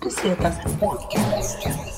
[0.00, 1.64] Bucetas Podcast.
[1.64, 1.97] Las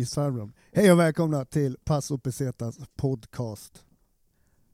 [0.00, 0.52] Mysfarbror.
[0.72, 3.84] Hej och välkomna till Passo Pesetas podcast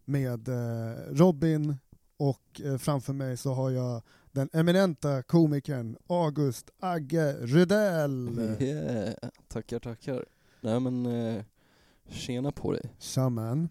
[0.04, 1.76] med eh, Robin
[2.16, 4.02] och eh, framför mig så har jag
[4.32, 8.56] den eminenta komikern August Agge Rydell.
[8.60, 9.14] Yeah.
[9.48, 10.24] Tackar, tackar.
[10.60, 11.44] Nej men, eh,
[12.08, 12.92] tjena på dig.
[12.98, 13.68] Shaman.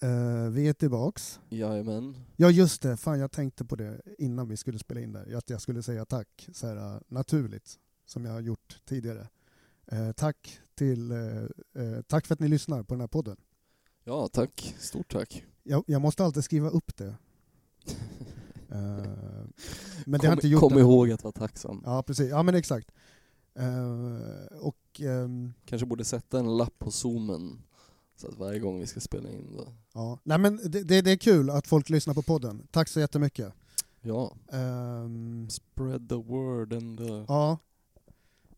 [0.00, 1.40] Eh, vi är tillbaks.
[1.48, 2.16] Jajamän.
[2.36, 5.50] Ja just det, fan jag tänkte på det innan vi skulle spela in där, att
[5.50, 9.28] jag skulle säga tack så här, naturligt, som jag har gjort tidigare.
[9.86, 11.18] Eh, tack, till, eh,
[11.82, 13.36] eh, tack för att ni lyssnar på den här podden.
[14.04, 14.74] Ja, tack.
[14.78, 15.44] Stort tack.
[15.62, 17.14] Jag, jag måste alltid skriva upp det.
[18.74, 19.44] Eh,
[20.06, 20.78] men det har inte gjort kom än.
[20.78, 21.82] ihåg att vara tacksam.
[21.86, 22.90] Ja precis, ja men exakt.
[23.54, 27.62] Eh, och ehm, Kanske borde sätta en lapp på zoomen
[28.16, 29.72] så att varje gång vi ska spela in då.
[29.94, 32.66] ja, nej men det, det, det är kul att folk lyssnar på podden.
[32.70, 33.52] Tack så jättemycket.
[34.00, 37.24] Ja, Ehm, spread the word and the...
[37.28, 37.58] Ja.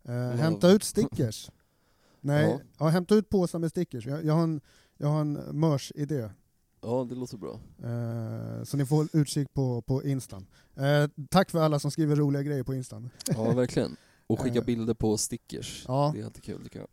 [0.09, 1.51] Eh, hämta ut stickers.
[2.21, 2.61] Nej, Ja.
[2.79, 2.89] ja.
[2.89, 4.07] hämta ut påsar med stickers.
[4.07, 4.61] Jag, jag har en,
[4.97, 6.31] jag har en mörs-idé.
[6.83, 7.61] Ja, det låter bra.
[7.83, 10.47] Eh, så ni får utkik på, på Instan.
[10.77, 13.11] Eh, tack för alla som skriver roliga grejer på Instan.
[13.27, 13.97] Ja, verkligen.
[14.27, 14.65] Och skicka Eh.
[14.65, 15.85] bilder på stickers.
[15.89, 16.11] Ja.
[16.15, 16.89] Det är alltid kul tycker jag.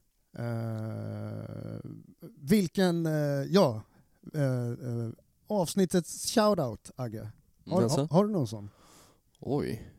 [0.46, 1.80] Eh,
[2.38, 3.12] vilken, eh,
[3.50, 3.82] ja,
[5.48, 7.30] avsnittets shoutout Agge.
[7.70, 8.00] Har, Alltså?
[8.02, 8.70] har, har du någon sån?
[9.40, 9.92] Oj.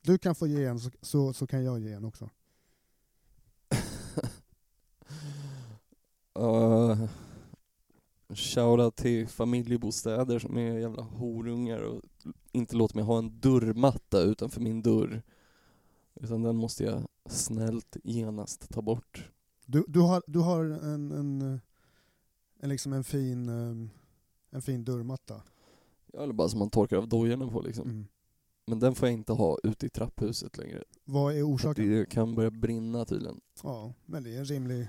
[0.00, 2.30] Du kan få ge en så, så, så kan jag ge en också.
[6.38, 7.04] Uh,
[8.34, 12.02] Shoutout till familjebostäder som är jävla horungar och
[12.52, 15.22] inte låter mig ha en dörrmatta utanför min dörr.
[16.14, 19.30] Utan den måste jag snällt genast ta bort.
[19.66, 21.60] Du, du har, du har en, en,
[22.60, 23.88] en, liksom en, fin, eh,
[24.50, 25.42] en fin dörrmatta.
[26.12, 27.90] Ja, Eller bara som man torkar av dojorna på liksom.
[27.90, 28.06] Mm.
[28.68, 30.82] Men den får jag inte ha ute i trapphuset längre.
[31.04, 31.90] Vad är orsaken?
[31.90, 33.40] Det kan börja brinna tydligen.
[33.62, 34.88] Ja, men det är en rimlig...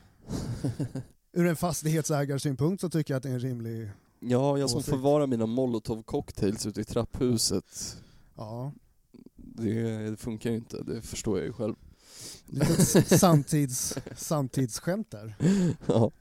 [1.34, 3.90] Ur en fastighetsägarsynpunkt så tycker jag att det är en rimlig...
[4.20, 7.98] ja, jag som förvarar mina molotov cocktails ute i trapphuset.
[8.36, 8.72] Ja,
[9.36, 11.76] Det, det funkar ju inte, det förstår jag ju själv.
[12.46, 12.76] lite
[13.20, 15.36] samtids, samtidsskämt där.
[15.88, 16.12] ja.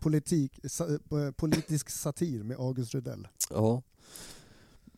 [0.00, 3.28] Politik, eh, politisk satir med August Rydell.
[3.50, 3.82] Ja.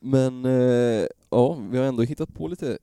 [0.01, 2.77] Men eh, ja, vi har ändå hittat på lite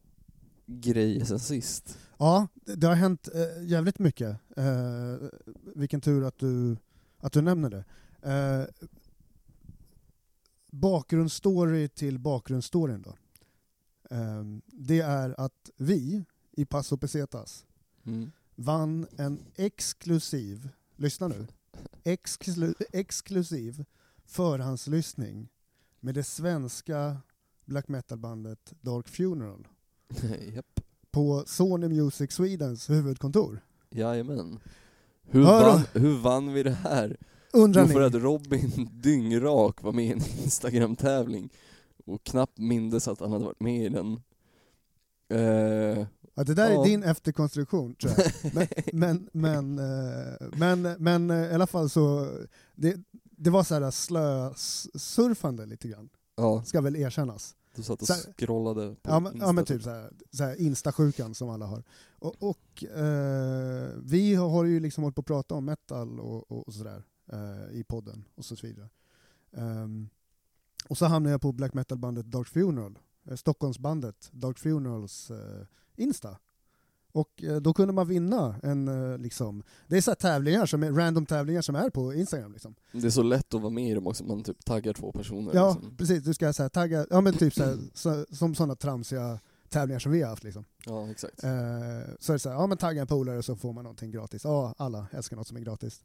[0.66, 1.98] grejer sen sist.
[2.18, 4.36] Ja, det har hänt eh, jävligt mycket.
[4.56, 5.28] Eh,
[5.74, 6.76] vilken tur att du,
[7.18, 7.84] att du nämner det.
[8.32, 8.86] Eh,
[10.70, 13.14] bakgrundsstory till bakgrundsstoryn då.
[14.16, 17.66] Eh, det är att vi i Paso Pesetas
[18.06, 18.30] Mm.
[18.56, 21.46] vann en exklusiv, lyssna nu,
[22.04, 23.84] exklu, exklusiv
[24.26, 25.48] förhandslyssning
[26.04, 27.16] med det svenska
[27.64, 29.66] black metal-bandet Dark Funeral
[30.54, 30.80] Japp.
[31.10, 33.60] på Sony Music Swedens huvudkontor.
[33.90, 34.58] Jajamän.
[35.22, 37.16] Hur vann, hur vann vi det här?
[37.52, 37.92] Undrar Jo, ni?
[37.94, 41.48] för att Robin dyngrak var med i en Instagram-tävling
[42.06, 44.20] och knappt mindes att han hade varit med i den.
[45.28, 46.06] Eh,
[46.36, 46.80] Ja, det där Ja.
[46.80, 48.52] är din efterkonstruktion tror jag.
[48.92, 52.30] Men, men, men, eh, men, men eh, i alla fall så,
[52.74, 52.96] det,
[53.36, 57.56] det var så här slö-surfande lite grann, ja, ska väl erkännas.
[57.76, 60.12] du satt och Så här- scrollade på Ja men, ja, men Insta typ så här,
[60.30, 61.82] så här instasjukan som alla har.
[62.18, 66.68] Och, och eh, vi har ju liksom hållit på att prata om metal och, och,
[66.68, 68.88] och sådär eh, i podden och så vidare.
[69.52, 70.08] Ehm,
[70.88, 75.66] och så hamnade jag på black metal-bandet Dark Funeral, eh, Stockholmsbandet Dark Funerals eh,
[75.96, 76.38] Insta.
[77.14, 80.82] Och eh, då kunde man vinna en, eh, liksom, det är så här tävlingar, som
[80.82, 82.74] är, random tävlingar som är på Instagram liksom.
[82.92, 85.54] Det är så lätt att vara med i dem också, man typ taggar två personer.
[85.54, 85.96] Ja, liksom.
[85.96, 89.40] precis, du ska så här, tagga, ja men typ så här, så, som sådana tramsiga
[89.68, 90.64] tävlingar som vi har haft liksom.
[90.86, 91.44] ja exakt.
[91.44, 91.50] Eh,
[92.18, 94.44] så är det så här, ja men tagga en polare så får man någonting gratis.
[94.44, 96.02] Ja, alla älskar något som är gratis.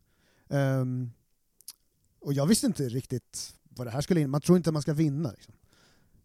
[0.50, 1.12] Ehm,
[2.20, 4.30] och jag visste inte riktigt vad det här skulle in.
[4.30, 5.32] Man tror inte man ska vinna.
[5.32, 5.54] Liksom.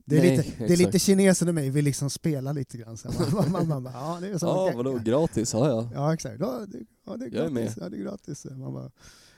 [0.06, 2.96] Det är, Nej, lite, det är lite kinesen i mig, vill liksom spela lite grann.
[2.96, 5.52] Så man, man, man, bara, ja, det är så Ja, vadå, gratis?
[5.52, 5.90] Ja, ja.
[5.94, 6.40] Ja, exakt.
[6.40, 7.52] Ja, det, ja, det är Jag är gratis.
[7.76, 7.84] med.
[7.84, 8.44] Ja, det är gratis.
[8.50, 8.90] Man bara,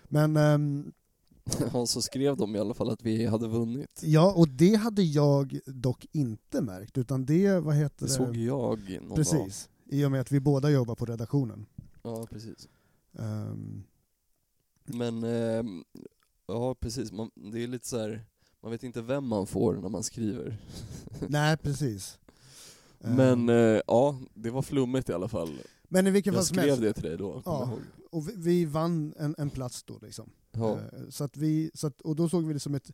[0.08, 0.92] men ehm,
[1.72, 4.00] Ja, så skrev de i alla fall att vi hade vunnit.
[4.02, 8.12] ja, och det hade jag dock inte märkt, utan det, vad heter Det det?
[8.16, 9.16] såg jag någon dag.
[9.16, 11.66] Precis, i och med att vi båda jobbar på redaktionen.
[12.02, 12.68] Ja, precis.
[13.18, 13.82] Ehm,
[14.84, 15.84] Men, ehm,
[16.46, 18.24] ja precis, man, det är lite så här.
[18.66, 20.56] Man vet inte vem man får när man skriver.
[21.28, 22.18] nej, precis.
[23.00, 25.58] Ehm, Men eh, ja, det var flummigt i alla fall.
[25.88, 27.78] men i vilket Jag fall skrev helst, det till dig då, Ja.
[28.10, 30.30] och vi, vi vann en, en plats då liksom.
[30.52, 30.72] Ja.
[30.74, 32.92] Eh, Så att vi, så att, och då såg vi det som ett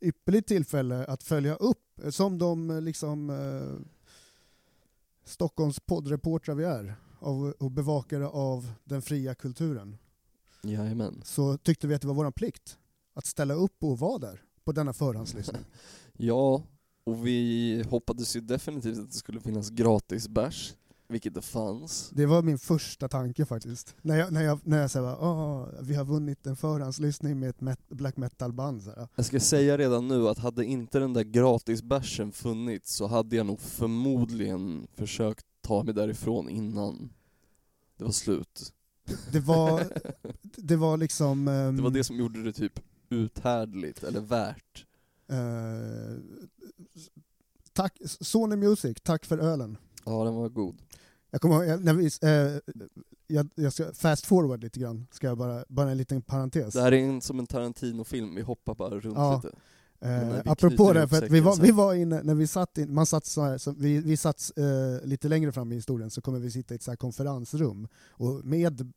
[0.00, 3.86] ypperligt tillfälle att följa upp, eh, som de eh, liksom eh,
[5.24, 9.96] Stockholms poddreportrar vi är, av, och bevakare av den fria kulturen,
[10.62, 11.22] Jajamän.
[11.24, 12.78] så tyckte vi att det var vår plikt
[13.14, 15.62] att ställa upp och vara där på denna förhandslyssning.
[16.16, 16.62] Ja,
[17.04, 20.74] och vi hoppades ju definitivt att det skulle finnas gratis bärs,
[21.08, 22.10] vilket det fanns.
[22.14, 23.94] Det var min första tanke faktiskt.
[24.02, 27.60] När jag, när jag, när jag sa oh, vi har vunnit en förhandslyssning med ett
[27.60, 28.82] met- black metal-band.
[29.16, 33.46] Jag ska säga redan nu att hade inte den där gratisbärsen funnits så hade jag
[33.46, 37.10] nog förmodligen försökt ta mig därifrån innan
[37.98, 38.72] det var slut.
[39.32, 39.84] Det var,
[40.56, 41.48] det var liksom...
[41.48, 42.80] ehm, Det var det som gjorde det typ
[43.12, 44.86] uthärdligt, eller värt.
[45.28, 46.18] Eh,
[47.72, 49.76] tack, Sony Music, tack för ölen.
[50.04, 50.74] Ja, den var god.
[51.30, 52.74] Jag kommer ihåg, jag- när vi, eh,
[53.26, 56.74] jag, jag ska fast forward lite grann, ska jag bara, bara en liten parentes.
[56.74, 59.42] Det här är en, som en Tarantino-film, vi hoppar bara runt Ja.
[59.44, 59.56] lite.
[60.00, 63.06] Eh, apropå det, för att vi var, vi var inne, när vi satt in, man
[63.06, 66.38] satt så här, så vi, vi satt eh, lite längre fram i historien så kommer
[66.38, 68.92] vi sitta i ett så här konferensrum och med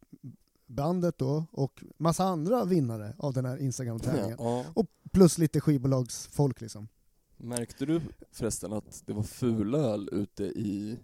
[0.68, 4.38] bandet då och massa andra vinnare av den här Instagram-tävlingen.
[4.40, 4.66] Ja.
[5.12, 6.88] Plus lite skivbolagsfolk liksom.
[7.38, 8.02] Märkte du
[8.32, 11.00] förresten att det var fulöl ute i...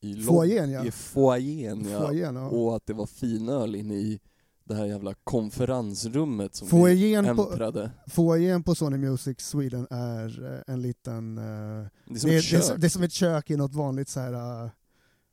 [0.00, 0.84] i Foajén ja.
[0.84, 2.12] I foajén, ja.
[2.12, 2.48] Ja.
[2.48, 4.20] Och att det var finöl inne i
[4.64, 7.90] det här jävla konferensrummet som Foajén vi äntrade.
[8.06, 11.38] foajén på Sony Music Sweden är eh, en liten...
[11.38, 13.56] eh, Det är som det, ett är, det, är, det är som ett kök i
[13.56, 14.64] något vanligt så här...
[14.64, 14.70] eh,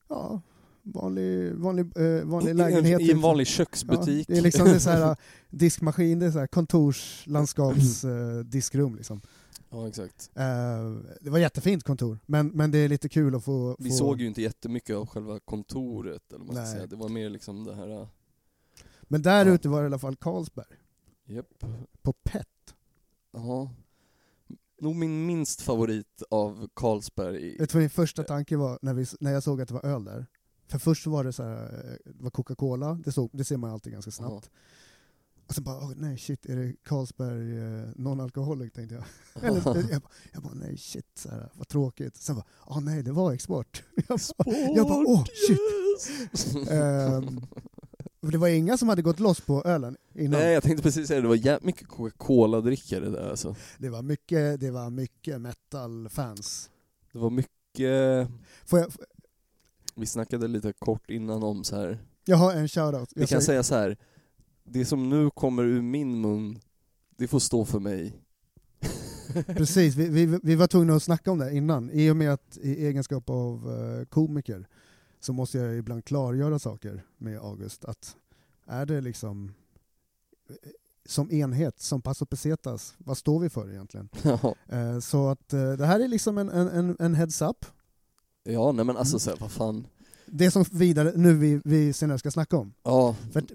[0.09, 0.41] ja,
[0.83, 3.01] vanlig, vanlig, eh, vanlig lägenhet.
[3.01, 4.25] I en vanlig köksbutik.
[4.29, 5.15] Ja, det är liksom det är så här, eh,
[5.49, 9.21] diskmaskin, det är så här kontorslandskaps eh, diskrum liksom.
[9.69, 10.31] Ja, exakt.
[10.35, 10.43] Eh,
[11.21, 13.75] det var jättefint kontor, men, men det är lite kul att få...
[13.79, 16.87] Vi få såg ju inte jättemycket av själva kontoret, eller vad man ska säga.
[16.87, 18.01] Det var mer liksom det här...
[18.01, 18.07] äh,
[19.01, 19.53] Men där Ja.
[19.53, 20.65] ute var det i alla fall Carlsberg,
[21.25, 21.65] Japp.
[22.01, 22.47] på PET.
[23.33, 23.71] Ja.
[24.81, 27.57] Nog min minst favorit av Carlsberg.
[27.59, 29.85] Vet du vad min första tanke var när, vi, när jag såg att det var
[29.85, 30.25] öl där?
[30.67, 33.71] För först var det så här, eh, det var Coca-Cola, det, såg, det ser man
[33.71, 34.49] alltid ganska snabbt.
[35.47, 39.03] Och sen bara, åh, nej shit, är det Carlsberg eh, non-alcoholic tänkte jag.
[39.43, 42.15] Eller, jag, bara, jag bara, nej shit, så här, vad tråkigt.
[42.15, 43.83] Sen bara, åh nej, det var export.
[44.07, 45.59] Jag bara, jag bara, åh shit.
[45.59, 46.53] yes!
[48.23, 50.39] Och det var inga som hade gått loss på ölen innan.
[50.39, 53.55] Nej, jag tänkte precis säga det, det var jävligt mycket Coca-Cola-drickare där alltså.
[53.77, 56.69] Det var mycket, det var mycket metal-fans.
[57.11, 58.29] Det var mycket...
[58.65, 58.91] Får jag,
[59.95, 61.99] Vi snackade lite kort innan om så här.
[62.25, 63.09] jag har en shoutout.
[63.15, 63.97] Vi Jag kan säger- säga så här.
[64.63, 66.59] det som nu kommer ur min mun,
[67.17, 68.19] det får stå för mig.
[69.47, 71.89] Precis, vi, vi, vi var tvungna att snacka om det innan.
[71.91, 74.67] I och med att i egenskap av eh, komiker
[75.19, 77.85] så måste jag ibland klargöra saker med August.
[77.85, 78.15] Att
[78.65, 79.53] är det liksom
[80.49, 80.55] eh,
[81.05, 84.09] som enhet, som Paso Pesetas, vad står vi för egentligen?
[84.23, 87.65] Ja, Eh, så att det här är liksom en, en, en, en heads-up.
[88.43, 88.97] Ja nej men Mm.
[88.97, 89.87] alltså så här, vad fan.
[90.25, 92.73] Det som vidare, nu vi, vi senare ska snacka om.
[92.83, 93.47] Ja, För att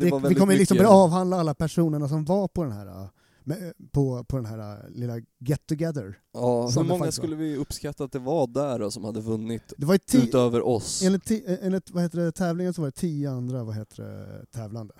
[0.00, 3.08] det, vi kommer liksom börja avhandla alla personerna som var på den här,
[3.44, 6.18] med, på, på den här eh, lilla get together.
[6.32, 9.86] Ja, hur många skulle vi uppskatta att det var där då, som hade vunnit Det
[9.86, 11.02] var ju ti- utöver oss?
[11.02, 14.02] Enligt, ti- eh, enligt vad heter det, tävlingen så var det tio andra vad heter
[14.02, 14.94] det, tävlande.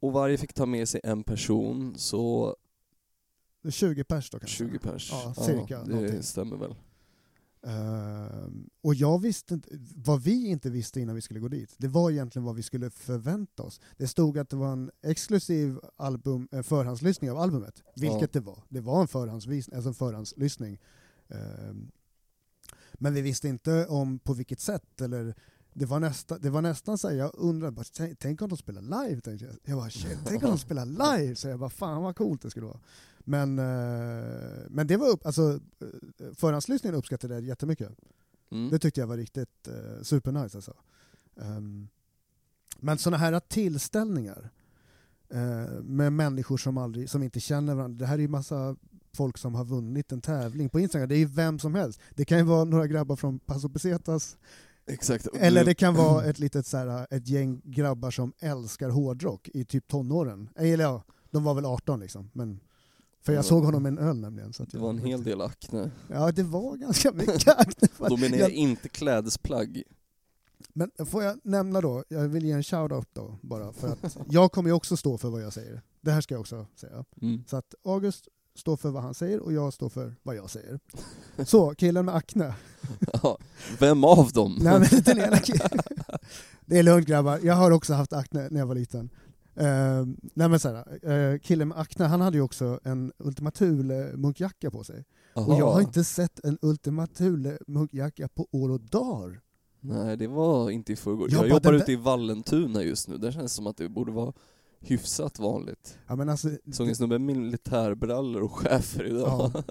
[0.00, 2.56] Och varje fick ta med sig en person, så
[3.62, 4.56] Det är 20 pers då kanske.
[4.56, 5.10] 20 pers.
[5.12, 6.22] Ja, cirka det någonting.
[6.22, 6.74] stämmer väl.
[7.62, 11.88] Ehm, och jag visste inte, vad vi inte visste innan vi skulle gå dit, det
[11.88, 13.80] var egentligen vad vi skulle förvänta oss.
[13.96, 18.28] Det stod att det var en exklusiv album, eh, förhandslyssning av albumet, vilket Ja.
[18.32, 18.62] det var.
[18.68, 20.78] Det var en, förhandsvis, alltså en förhandslyssning.
[21.28, 21.90] Ehm,
[22.94, 25.34] men vi visste inte om på vilket sätt, eller
[25.78, 28.58] det var, nästa, det var nästan så här, jag undrade, bara, tänk, tänk om de
[28.58, 29.20] spelar live?
[29.20, 29.56] Tänkte jag.
[29.64, 31.36] jag bara, shit, tänk om de spelar live?
[31.36, 32.80] Så jag bara, fan vad coolt det skulle vara.
[33.18, 37.92] Men, eh, men det var upp, alltså, eh, förhandslyssningen uppskattade jag jättemycket.
[38.50, 38.70] Mm.
[38.70, 40.74] Det tyckte jag var riktigt uh, supernice alltså.
[41.40, 41.88] Ehm,
[42.80, 44.50] men sådana här tillställningar
[45.28, 48.76] eh, med människor som, aldrig, som inte känner varandra, det här är ju massa
[49.16, 51.08] folk som har vunnit en tävling på Instagram.
[51.08, 52.00] Det är ju vem som helst.
[52.14, 54.38] Det kan ju vara några grabbar från Paso Pesetas,
[54.86, 55.26] Exakt.
[55.34, 59.64] Eller det kan vara ett litet så här, ett gäng grabbar som älskar hårdrock i
[59.64, 60.48] typ tonåren.
[60.56, 62.30] Eller ja, de var väl 18 liksom.
[62.32, 62.60] Men,
[63.22, 63.42] för jag Ja.
[63.48, 64.52] såg honom med en öl nämligen.
[64.52, 65.90] Så att Det var en hel del akne.
[66.10, 67.88] Ja, det var ganska mycket akne.
[67.98, 69.82] Då menar jag Jag- inte klädesplagg.
[70.72, 74.52] Men får jag nämna då, jag vill ge en shout-out då bara, för att jag
[74.52, 75.82] kommer ju också stå för vad jag säger.
[76.00, 77.04] Det här ska jag också säga.
[77.22, 77.44] Mm.
[77.46, 80.80] Så att August står för vad han säger och jag står för vad jag säger.
[81.44, 82.54] Så, killen med akne.
[83.22, 83.38] Ja,
[83.78, 84.58] Vem av dem?
[84.60, 85.78] Nej men den ena killen.
[86.66, 89.10] Det är lugnt grabbar, jag har också haft akne när jag var liten.
[89.60, 94.12] Uh, nej men såhär, uh, killen med akne han hade ju också en Ultima Thule
[94.16, 95.04] munkjacka på sig.
[95.34, 95.72] Och jag Aha.
[95.72, 99.40] har inte sett en Ultima Thule munkjacka på år och dagar.
[99.80, 101.28] Nej, det var inte i förrgår.
[101.30, 104.12] Jag Jag, jobbar ute i Vallentuna just nu, där känns det som att det borde
[104.12, 104.32] vara
[104.86, 105.98] hyfsat vanligt.
[106.06, 109.52] Ja, men alltså, Såg en snubbe med militärbrallor och chefer idag.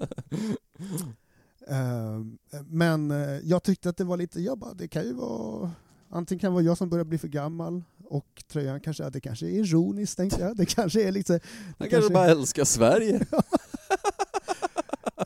[1.68, 2.20] Eh,
[2.66, 5.70] men eh, jag tyckte att det var lite, jag bara, det kan ju vara,
[6.10, 9.46] antingen kan det vara jag som börjar bli för gammal och tröjan kanske, det kanske
[9.46, 11.40] är ironiskt tänkte jag, det kanske är lite,
[11.78, 13.26] Han kanske bara älskar Sverige.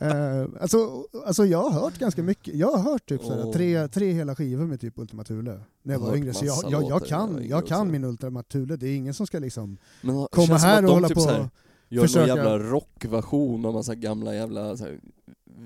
[0.01, 3.53] eh, alltså, alltså jag har hört ganska mycket, jag har hört typ såhär, Åh.
[3.53, 6.83] tre, tre hela skivor med typ Ultima Thule när jag var yngre, så jag, jag,
[6.83, 10.57] jag kan, jag kan min Ultima Thule, det är ingen som ska liksom Men komma
[10.57, 11.49] här och hålla typ på här,
[11.89, 14.99] Gör försöka- någon jävla rockversion av massa gamla jävla så här,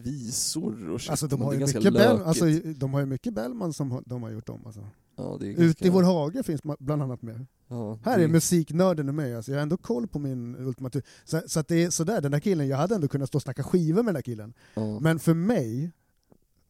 [0.03, 1.10] visor och shit.
[1.12, 4.29] Alltså de har, ju mycket Bell, alltså, de har ju mycket Bellman som de har
[4.29, 4.82] gjort om alltså.
[5.17, 7.45] Ja, det är Ute ganska, i vår hage finns bland annat med.
[7.67, 11.05] ja, Här det- är musiknörden med, alltså jag har ändå koll på min Ultima Thule.
[11.25, 13.41] Så, så att det är sådär, den där killen, jag hade ändå kunnat stå och
[13.41, 14.53] snacka skivor med den där killen.
[14.74, 15.00] ja.
[15.00, 15.91] Men för mig,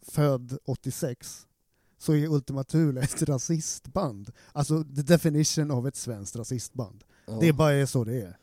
[0.08, 1.48] född 86,
[1.98, 4.32] så är Ultima Thule ett rasistband.
[4.54, 7.04] Alltså the definition av ett svenskt rasistband.
[7.28, 7.38] ja.
[7.42, 8.38] Det bara är så det är.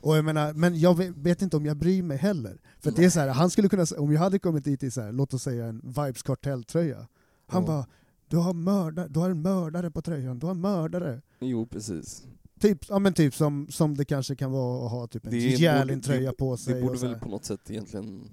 [0.00, 2.58] Och jag menar, men jag vet, vet inte om jag bryr mig heller.
[2.80, 5.00] För det är så här, han skulle kunna, om jag hade kommit dit i så
[5.00, 7.06] här, låt oss säga en Vibes Kartell-tröja.
[7.46, 7.66] Han Ja.
[7.66, 7.86] bara,
[8.28, 11.22] du har, mördare, du har en mördare på tröjan, du har en mördare.
[11.40, 12.26] Jo, precis.
[12.60, 16.32] Typ, ja, men typ som, som det kanske kan vara att ha typ en borde-
[16.32, 16.74] på sig.
[16.74, 18.30] Det borde väl på något sätt egentligen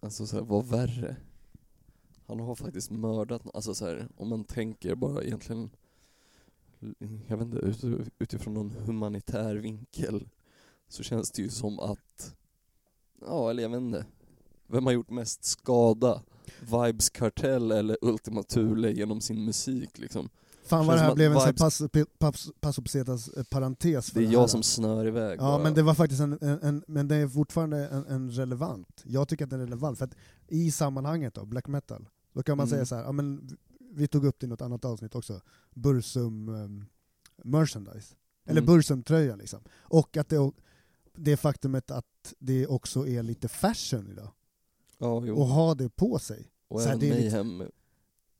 [0.00, 1.16] alltså så här, vara värre.
[2.26, 5.70] Han har faktiskt mördat, alltså så här, om man tänker bara egentligen,
[7.26, 10.28] jag vet inte, ut- utifrån någon humanitär vinkel
[10.88, 12.34] så känns det ju som att,
[13.20, 14.06] ja eller jag vet inte,
[14.66, 16.22] vem har gjort mest skada?
[16.60, 20.28] Vibes Kartell eller Ultima Thule genom sin musik liksom?
[20.64, 24.10] Fan vad det här blev en vibes- passo, pe- pass, passo pesetas eh, parentes.
[24.10, 24.32] för Det är här.
[24.32, 25.62] jag som snör iväg Ja bara.
[25.62, 29.02] men det var faktiskt en, en, en men det är fortfarande en, en relevant.
[29.04, 30.14] Jag tycker att den är relevant, för att
[30.48, 32.76] i sammanhanget då, black metal, då kan man Mm.
[32.76, 33.48] säga så här, ja men
[33.92, 35.40] vi tog upp det i något annat avsnitt också,
[35.74, 36.84] Bursum um,
[37.44, 38.14] merchandise.
[38.46, 38.74] Eller Mm.
[38.74, 39.60] Bursum-tröjan liksom.
[39.78, 40.52] Och att det,
[41.16, 44.28] det faktumet att det också är lite fashion idag,
[44.98, 45.36] Ja, jo.
[45.36, 46.50] och ha det på sig.
[46.68, 47.60] Och så även det är Mayhem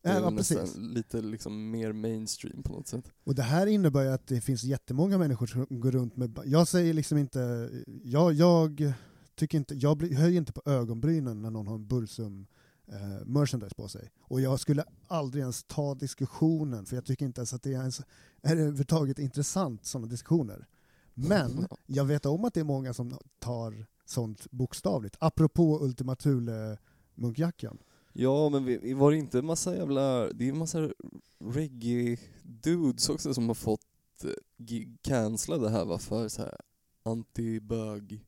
[0.03, 0.77] är Ja, precis.
[0.77, 3.13] lite liksom mer mainstream på något sätt.
[3.25, 6.39] Och det här innebär ju att det finns jättemånga människor som går runt med...
[6.45, 7.71] Jag säger liksom inte...
[8.05, 8.93] Jag, jag
[9.35, 9.75] tycker inte...
[9.75, 12.47] Jag blir- höjer inte på ögonbrynen när någon har en Bursum
[12.87, 14.11] eh, merchandise på sig.
[14.21, 17.81] Och jag skulle aldrig ens ta diskussionen, för jag tycker inte ens att det är,
[17.81, 18.01] ens,
[18.43, 20.67] är överhuvudtaget intressant, sådana diskussioner.
[21.15, 25.17] Men jag vet om att det är många som tar sånt bokstavligt.
[25.21, 27.79] Apropå Ultima Thule-munkjackan.
[28.13, 30.91] Ja, men vi, var det inte massa jävla, det är massa
[31.39, 33.81] reggae-dudes också som har fått
[34.25, 36.57] eh, gi- cancellade här va, för så här
[37.03, 38.25] anti-bög,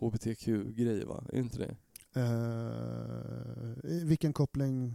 [0.00, 1.24] hbtq-grejer va?
[1.28, 1.76] Är det inte det?
[2.20, 4.94] Eh, vilken koppling?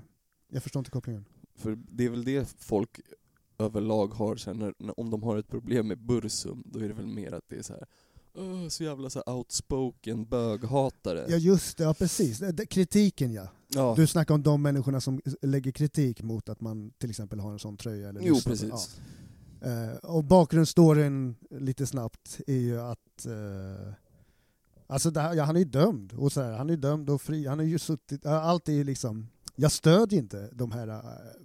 [0.49, 1.25] Jag förstår inte kopplingen.
[1.55, 2.99] För det är väl det folk
[3.57, 6.93] överlag har sen när, när, om de har ett problem med bursum, då är det
[6.93, 7.85] väl mer att det är så här.
[8.39, 11.25] "Åh, så jävla så outspoken böghatare.
[11.29, 12.41] Ja just det, ja precis.
[12.69, 13.48] Kritiken ja.
[13.67, 13.93] ja.
[13.98, 17.60] Du snackar om de människorna som lägger kritik mot att man till exempel har en
[17.60, 18.10] sån tröja.
[18.10, 18.69] Eller jo lyssnar precis.
[18.72, 19.67] Ja.
[19.67, 23.93] Eh, och bakgrundsstoryn, lite snabbt, är ju att eh,
[24.91, 27.48] Alltså här, ja, han är ju dömd, och så här, han är dömd och fri,
[27.48, 31.01] han har ju suttit, allt är ju liksom, jag stödjer inte de här, eh,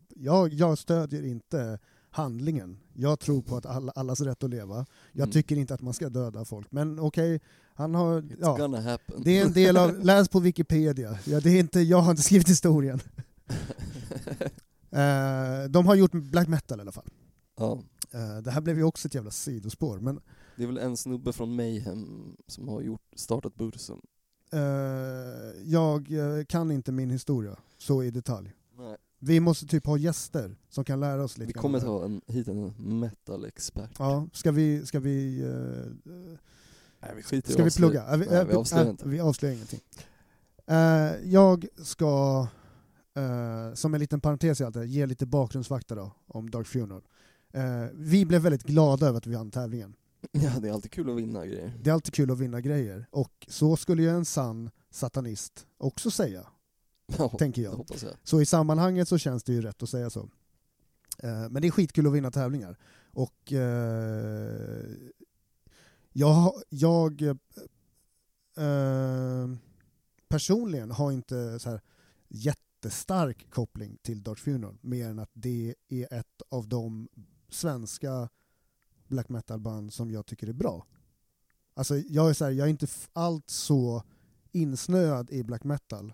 [0.09, 1.79] jag, jag stödjer inte
[2.15, 2.79] handlingen.
[2.93, 4.87] Jag tror på att alla, allas rätt att leva.
[5.13, 5.33] Jag Mm.
[5.33, 7.41] tycker inte att man ska döda folk, men okej,
[7.75, 9.23] han har, It's ja, gonna happen.
[9.25, 12.23] det är en del av, läs på Wikipedia, ja, det är inte, jag har inte
[12.23, 13.01] skrivit historien.
[14.91, 17.09] Eh, de har gjort black metal i alla fall.
[17.59, 17.83] ja.
[18.13, 20.21] Eh, det här blev ju också ett jävla sidospår, men
[20.57, 24.01] Det är väl en snubbe från Mayhem som har gjort, startat Bursum.
[24.53, 24.61] eh,
[25.65, 26.09] jag
[26.49, 28.53] kan inte min historia så i detalj.
[28.79, 28.97] Nej.
[29.27, 31.87] Vi måste typ ha gäster som kan lära oss lite Vi kommer här.
[31.87, 33.91] ta en, hit en metal-expert.
[33.99, 36.13] Ja, ska vi, ska vi eh,
[37.01, 38.13] Nej, vi skiter Ska vi plugga?
[38.13, 39.09] Äh, vi, Nej, vi avslöjar äh, inte.
[39.09, 39.81] vi avslöjar ingenting.
[40.67, 42.47] Eh, jag ska,
[43.15, 46.67] eh, som en liten parentes i allt det här, ge lite bakgrundsfakta då, om Dark
[46.67, 47.03] Funeral.
[47.93, 49.95] Vi blev väldigt glada över att vi vann tävlingen.
[50.33, 51.73] Ja, det är alltid kul att vinna grejer.
[51.83, 53.07] Det är alltid kul att vinna grejer.
[53.11, 56.47] Och så skulle ju en sann satanist också säga,
[57.07, 57.87] Ja, tänker jag.
[58.03, 58.13] jag.
[58.23, 60.21] Så i sammanhanget så känns det ju rätt att säga så.
[61.19, 62.77] Eh, Men det är skitkul att vinna tävlingar.
[63.13, 64.87] Och eh,
[66.13, 67.23] jag, jag
[68.57, 69.49] eh,
[70.29, 71.81] personligen har inte så här
[72.29, 77.09] jättestark koppling till Dark Funeral mer än att det är ett av de
[77.49, 78.29] svenska
[79.09, 80.87] black metal-band som jag tycker är bra.
[81.75, 84.03] Alltså jag är, så här, jag är inte allt så
[84.53, 86.13] insnöad i black metal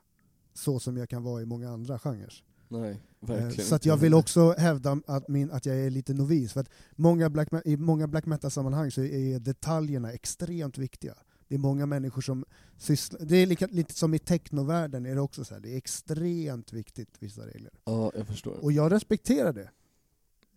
[0.60, 2.44] så som jag kan vara i många andra genrer.
[2.68, 6.14] Nej, Eh, verkligen Så att jag vill också hävda att, min, att jag är lite
[6.14, 6.52] novis.
[6.52, 11.14] För att många black, I många black metal-sammanhang så är detaljerna extremt viktiga.
[11.48, 12.44] Det är många människor som
[12.78, 13.20] sysslar...
[13.24, 15.60] Det är lika, lite som i technovärlden är det också så här.
[15.60, 17.72] det är extremt viktigt, vissa regler.
[17.84, 18.64] Ja, jag förstår.
[18.64, 19.70] Och jag respekterar det.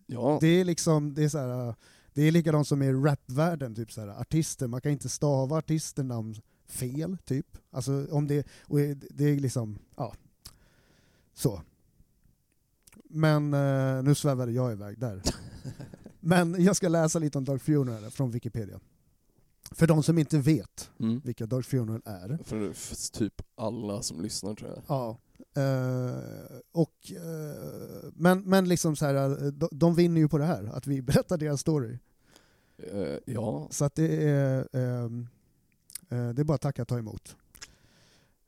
[0.06, 1.74] Ja, Det är liksom, det är så här,
[2.12, 6.34] det är likadant som i rapvärlden, typ så här, artister, man kan inte stava artisternamn
[6.66, 7.58] fel, typ.
[7.70, 8.78] Alltså om det, och
[9.10, 10.14] det är liksom, ja,
[11.34, 11.62] så.
[13.04, 15.22] Men eh, nu svävade jag iväg där.
[16.20, 18.80] Men jag ska läsa lite om Dark Funeral från Wikipedia.
[19.70, 21.20] För de som inte vet mm.
[21.24, 22.38] vilka Dark Funeral är.
[22.44, 24.82] för, för typ alla som lyssnar tror jag.
[24.86, 25.18] Ja.
[25.62, 30.64] Eh, och, eh, men, men liksom så här, de, de vinner ju på det här,
[30.64, 31.98] att vi berättar deras story.
[32.76, 35.26] Eh, ja, Så att det är, ehm, eh,
[36.08, 37.36] det är bara att tacka och ta emot.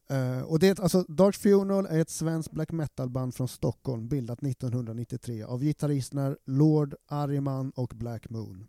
[0.08, 4.08] Eh, och det är, ett- alltså, Dark Funeral är ett svenskt black metal-band från Stockholm
[4.08, 8.66] bildat 1993 av gitarristerna Lord Ariman och Black Moon.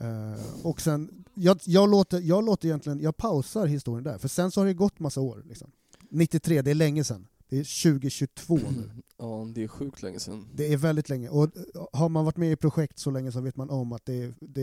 [0.00, 4.50] Eh, och sen, jag, jag, låter, jag låter egentligen, jag pausar historien där, för sen
[4.50, 5.42] så har det gått massa år.
[5.48, 5.70] Liksom.
[6.10, 7.26] 93, det är länge sedan.
[7.48, 8.90] Det är 2022 nu.
[9.18, 10.48] ja, det är sjukt länge sedan.
[10.54, 11.28] Det är väldigt länge.
[11.28, 14.06] Och eh, har man varit med i projekt så länge så vet man om att
[14.06, 14.62] det, det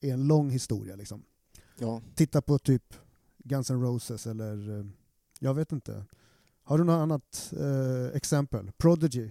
[0.00, 0.96] är en lång historia.
[0.96, 1.22] Liksom.
[1.78, 2.94] Ja, Titta på typ
[3.38, 4.86] Guns N' Roses eller, eh,
[5.38, 6.04] jag vet inte.
[6.62, 8.72] Har du något annat eh, exempel?
[8.76, 9.30] Prodigy?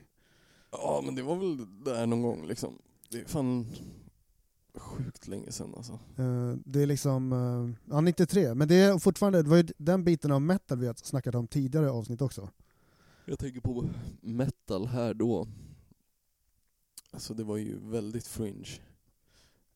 [0.71, 2.77] ja, men det var väl där någon gång liksom.
[3.09, 3.67] Det är fan
[4.75, 5.93] sjukt länge sedan alltså.
[5.93, 10.03] Eh, det är liksom, eh, ja 93, men det är fortfarande, det var ju den
[10.03, 12.49] biten av metal vi har snackat om tidigare avsnitt också.
[13.25, 13.89] Jag tänker på
[14.21, 15.47] metal här då.
[17.11, 18.67] Alltså det var ju väldigt fringe.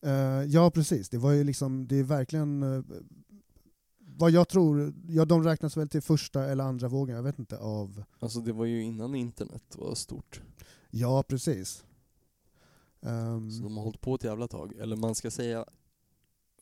[0.02, 2.82] Eh, ja precis, det var ju liksom, det är verkligen eh,
[3.98, 7.58] vad jag tror, ja de räknas väl till första eller andra vågen, jag vet inte,
[7.58, 10.42] av Alltså det var ju innan internet var stort.
[10.90, 11.84] Ja, precis.
[13.02, 14.72] Ehm, Så de har hållit på ett jävla tag.
[14.76, 15.64] Eller man ska säga,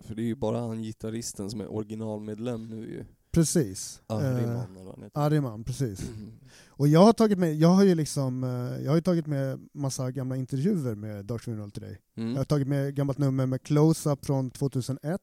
[0.01, 3.05] för det är ju bara han gitarristen som är originalmedlem nu ju.
[3.41, 4.01] Precis.
[4.07, 5.21] Ahriman eller vad han heter.
[5.21, 6.01] Ariman, precis.
[6.01, 6.33] Mm.
[6.69, 9.61] Och jag har tagit med, jag har ju liksom, eh, jag har ju tagit med
[9.73, 12.01] massa gamla intervjuer med Dark Funeral till dig.
[12.15, 12.45] Jag har Mm.
[12.45, 15.21] tagit med gammalt nummer med Close-Up från 2001.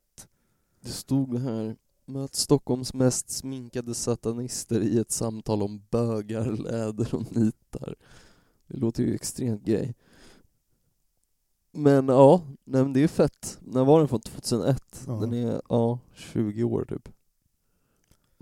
[0.82, 1.75] Det stod här,
[2.06, 7.95] möt Stockholms mest sminkade satanister i ett samtal om bögar, läder och nitar.
[8.67, 9.93] Det låter ju extremt gay.
[11.71, 13.58] Men ja, nej men det är fett.
[13.62, 14.19] När var den från?
[14.21, 15.04] 2001?
[15.08, 15.13] Ja.
[15.13, 17.10] Den är, ja, 20 år typ.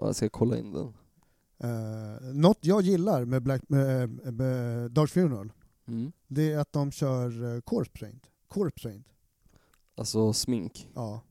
[0.03, 0.93] Ja, jag ska kolla in den.
[1.63, 5.51] Uh, något jag gillar med, Black, med, med Dark Funeral,
[5.87, 6.11] Mm.
[6.27, 8.29] det är att de kör uh, corpse paint.
[8.47, 9.07] Corpse paint.
[9.95, 10.89] Alltså smink.
[10.95, 11.21] Ja.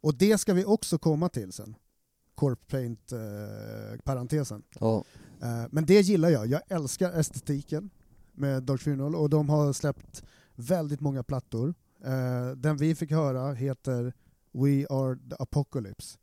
[0.00, 1.76] Och det ska vi också komma till sen.
[2.34, 4.62] Corpse paint-parentesen.
[4.80, 5.04] Ja.
[5.42, 6.46] Eh, Men det gillar jag.
[6.46, 7.90] Jag älskar estetiken
[8.32, 11.74] med Dark Funeral och de har släppt väldigt många plattor.
[12.04, 14.12] Eh, Den vi fick höra heter
[14.52, 16.18] We Are The Apocalypse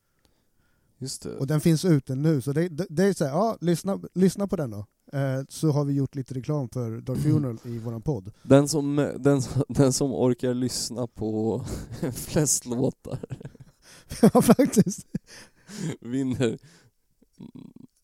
[0.99, 1.35] Just det.
[1.37, 4.47] och den finns ute nu så det, det, det är så här, ja, lyssna, lyssna
[4.47, 4.85] på den då.
[5.13, 8.31] Eh, Så har vi gjort lite reklam för Dark Funeral i våran podd.
[8.43, 11.61] Den som, den, den som orkar lyssna på
[12.13, 13.19] flest låtar
[14.33, 15.07] ja faktiskt.
[16.01, 16.57] vinner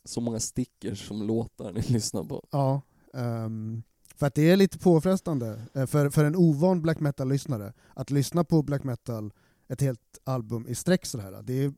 [0.06, 2.44] så många stickers som låtar ni lyssnar på.
[2.52, 2.82] Ja,
[3.14, 3.84] ehm,
[4.16, 8.44] för att det är lite påfrestande eh, för, för en ovan black metal-lyssnare att lyssna
[8.44, 9.34] på black metal,
[9.68, 11.42] ett helt album i sträck sådär.
[11.44, 11.74] Det är,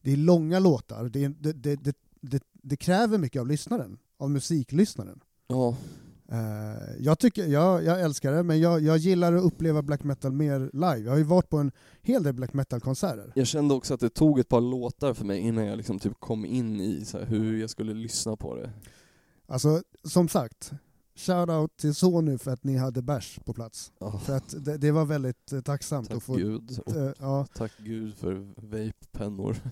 [0.00, 4.30] det är långa låtar, det, är, det, det, det, det, kräver mycket av lyssnaren, av
[4.30, 5.20] musiklyssnaren.
[5.46, 5.76] Ja,
[6.32, 10.32] Eh, jag, tycker, jag, jag älskar det, men jag, jag gillar att uppleva black metal
[10.32, 10.98] mer live.
[10.98, 11.72] Jag har ju varit på en
[12.02, 13.32] hel del black metal-konserter.
[13.34, 16.20] jag kände också att det tog ett par låtar för mig innan jag liksom typ
[16.20, 18.70] kom in i så hur jag skulle lyssna på det.
[19.46, 20.72] Alltså, som sagt,
[21.14, 23.92] Shoutout till Sony för att ni hade bärs på plats.
[23.98, 26.34] Ja, För att det, det var väldigt eh, tacksamt tack att få...
[26.34, 26.78] gud.
[26.86, 27.46] Och eh, ja.
[27.54, 29.56] tack gud för vape-pennor.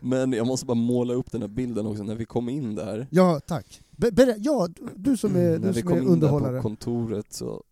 [0.00, 3.06] Men jag måste bara måla upp den här bilden också när vi kom in där.
[3.10, 3.80] ja, tack.
[3.90, 7.32] Be, ja, du- som är, när du vi som kom är in där på kontoret
[7.32, 7.64] så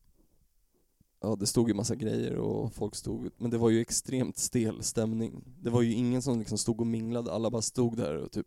[1.22, 4.83] Ja det stod ju massa grejer och folk stod, men det var ju extremt stel
[4.83, 5.44] stämning.
[5.61, 8.46] Det var ju ingen som liksom stod och minglade, alla bara stod där och typ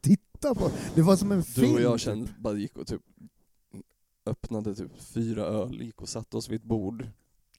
[0.00, 1.68] Titta på Det var som en film.
[1.68, 2.00] Du och jag typ.
[2.00, 3.02] kände, bara gick och typ
[4.26, 7.06] öppnade typ fyra öl, gick och satte oss vid ett bord.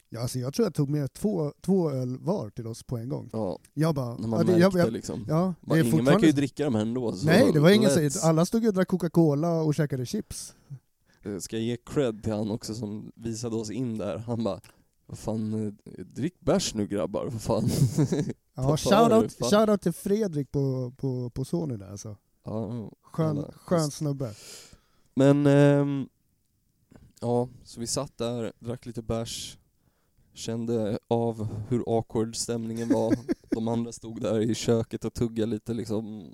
[0.10, 3.10] Ja, alltså jag tror jag tog med två, två öl var till oss på en
[3.10, 3.30] gång.
[3.34, 4.17] Ja, Jag bara...
[4.17, 5.25] när man märkte jag, jag, liksom.
[5.30, 6.27] ja, det är ingen verkar fortfarande...
[6.27, 7.12] ju dricka de här ändå.
[7.13, 8.30] Så Nej, det var ingen som...
[8.30, 10.56] Alla stod och drack Coca-Cola och käkade chips.
[11.23, 14.17] Eh, Ska jag ge cred till han också som visade oss in där.
[14.17, 14.62] Han bara,
[15.08, 17.70] vad fan, eh, drick bärs nu grabbar, vad fan.
[18.60, 22.17] Ja, shoutout, shoutout till Fredrik på, på, på Sony där alltså.
[22.43, 24.34] ja, Skön, skön snubbe.
[25.13, 26.10] Men, ehm,
[27.22, 29.58] ja, så vi satt där, drack lite bärs,
[30.34, 33.15] kände av hur awkward stämningen var.
[33.50, 36.34] De andra stod där i köket och tuggade lite liksom.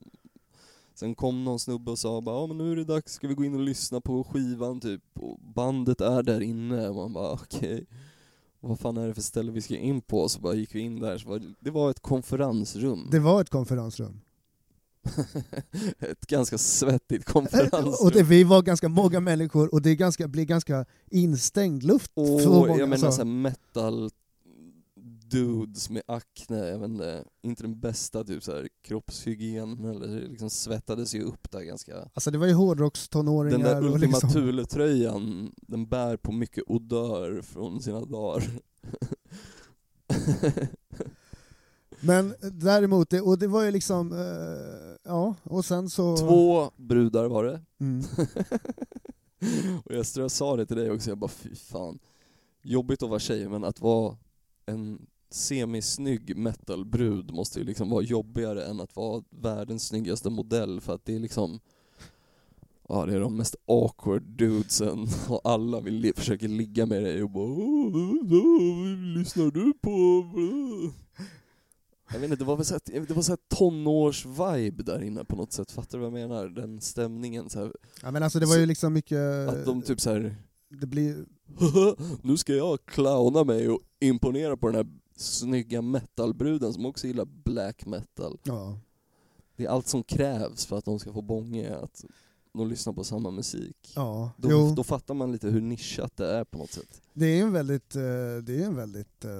[0.96, 3.34] Sen kom någon snubbe och sa bara, ja men nu är det dags, ska vi
[3.34, 5.04] gå in och lyssna på skivan typ?
[5.14, 6.90] Och bandet är där inne.
[6.90, 7.86] Och man bara, okej.
[8.66, 10.30] Vad fan är det för ställe vi ska in på?
[10.30, 13.08] Så bara gick vi in där, så var, det var ett konferensrum.
[13.12, 14.22] Det var ett konferensrum.
[16.00, 17.94] ett ganska svettigt konferensrum.
[18.04, 22.12] Och det, vi var ganska många människor och det ganska, blir ganska instängd luft.
[22.14, 23.12] Och för många, jag menar alltså.
[23.12, 24.12] såhär metal
[25.34, 31.16] dudes med akne, jag vet inte, inte den bästa typ såhär kroppshygien eller liksom svettades
[31.16, 34.30] ju upp där ganska Alltså det var ju hårdrockstonåringar Den där Ultima liksom...
[34.30, 38.44] Thule-tröjan, den bär på mycket odör från sina dagar.
[42.00, 46.18] Men däremot, och det var ju liksom, eh, ja, och sen så...
[46.18, 47.62] Två brudar var det.
[47.80, 48.00] Mm.
[49.86, 52.00] och jag jag sa det till dig också, jag bara fy fan.
[52.62, 54.18] Jobbigt att vara tjej, men att vara
[54.66, 60.94] en semisnygg metalbrud måste ju liksom vara jobbigare än att vara världens snyggaste modell för
[60.96, 61.60] att det är liksom
[62.90, 67.24] Ja det är de mest awkward dudesen och alla vill li- försöker ligga med dig
[67.24, 67.92] och bara "Åh,
[68.24, 70.24] vad lyssnar du på?
[72.12, 75.26] Jag vet inte, det var väl så här, det var så här tonårs-vibe där inne
[75.26, 76.48] på något sätt, fattar du vad jag menar?
[76.48, 79.48] Den stämningen så här, Ja men alltså det var ju liksom mycket...
[79.50, 80.36] att de typ så här
[80.70, 81.26] Det blir...
[82.22, 87.26] nu ska jag clowna mig och imponera på den här snygga metalbruden som också gillar
[87.26, 88.40] black metal.
[88.44, 88.78] Ja.
[89.56, 92.06] Det är allt som krävs för att de ska få bånge, att
[92.54, 93.92] de lyssnar på samma musik.
[93.96, 94.74] Ja, Då, jo.
[94.76, 97.02] då fattar man lite hur nischat det är på något sätt.
[97.14, 98.02] Det är en väldigt, eh,
[98.44, 99.26] det är en väldigt...
[99.26, 99.32] eh,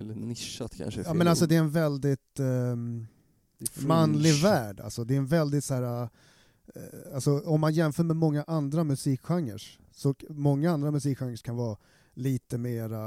[0.00, 4.34] Eller nischat kanske är Ja fel men alltså det är en väldigt Det är manlig
[4.42, 6.02] värld, alltså det är en väldigt så här.
[6.74, 11.76] eh, Alltså om man jämför med många andra musikgenrer, så många andra musikgenrer kan vara
[12.20, 12.98] lite mera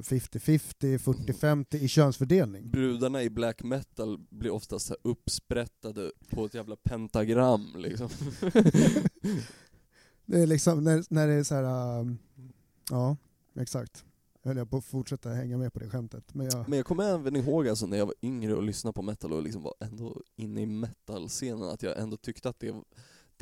[0.00, 2.70] 50-50, 40-50 i könsfördelning.
[2.70, 8.08] Brudarna i black metal blir oftast uppsprättade på ett jävla pentagram liksom.
[10.26, 12.00] Det är liksom när, när det är så här.
[12.00, 12.18] ehm,
[12.90, 13.16] ja
[13.54, 14.04] exakt.
[14.42, 16.34] Jag höll jag på att fortsätta hänga med på det skämtet.
[16.34, 19.02] Men jag, Men jag kommer även ihåg alltså när jag var yngre och lyssnade på
[19.02, 22.74] metal och liksom var ändå inne i metal-scenen, att jag ändå tyckte att det,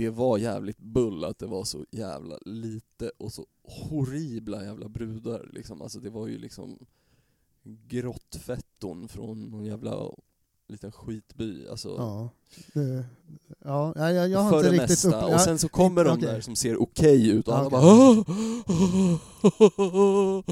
[0.00, 5.50] det var jävligt bull, att det var så jävla lite och så horribla jävla brudar
[5.52, 5.82] liksom.
[5.82, 6.78] Alltså det var ju liksom
[7.64, 10.10] grottfetton från någon jävla
[10.70, 11.68] liten skitby.
[11.70, 12.30] Alltså, ja,
[12.74, 13.04] det,
[13.64, 15.14] ja, jag, jag, har inte det riktigt upp...
[15.34, 16.28] och sen så kommer de okej.
[16.28, 18.24] där som ser okej ut och alla okej.
[19.42, 20.42] bara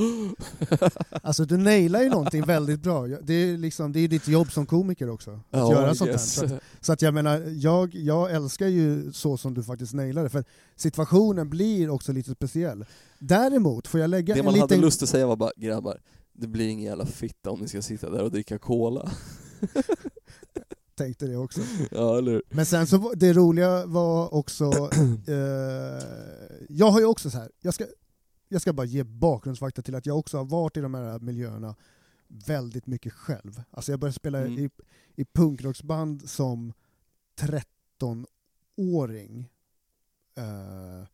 [1.22, 3.09] Alltså du nailar ju någonting väldigt bra.
[3.09, 6.11] Jag- Det är, liksom, det är ditt jobb som komiker också, att Ja, göra sånt
[6.11, 6.40] yes.
[6.40, 6.48] här.
[6.48, 10.22] Så att, så att jag menar, jag, jag älskar ju så som du faktiskt nailar
[10.22, 10.44] det, för
[10.76, 12.85] situationen blir också lite speciell.
[13.18, 14.81] Däremot får jag lägga Det en man hade liten...
[14.81, 16.00] lust att säga var bara, grabbar,
[16.33, 19.11] det blir ingen jävla fitta om ni ska sitta där och dricka cola.
[20.94, 21.61] Tänkte det också.
[21.90, 22.42] ja, eller?
[22.51, 24.64] Men sen så det roliga var också,
[25.27, 26.03] eh,
[26.68, 27.87] jag har ju också så här, jag ska,
[28.49, 31.75] jag ska bara ge bakgrundsfakta till att jag också har varit i de här miljöerna
[32.29, 33.62] väldigt mycket själv.
[33.71, 34.59] Alltså jag började spela Mm.
[34.59, 34.71] i,
[35.16, 36.73] i punkrocksband som
[37.40, 39.49] 13-åring.
[40.37, 41.07] Eh,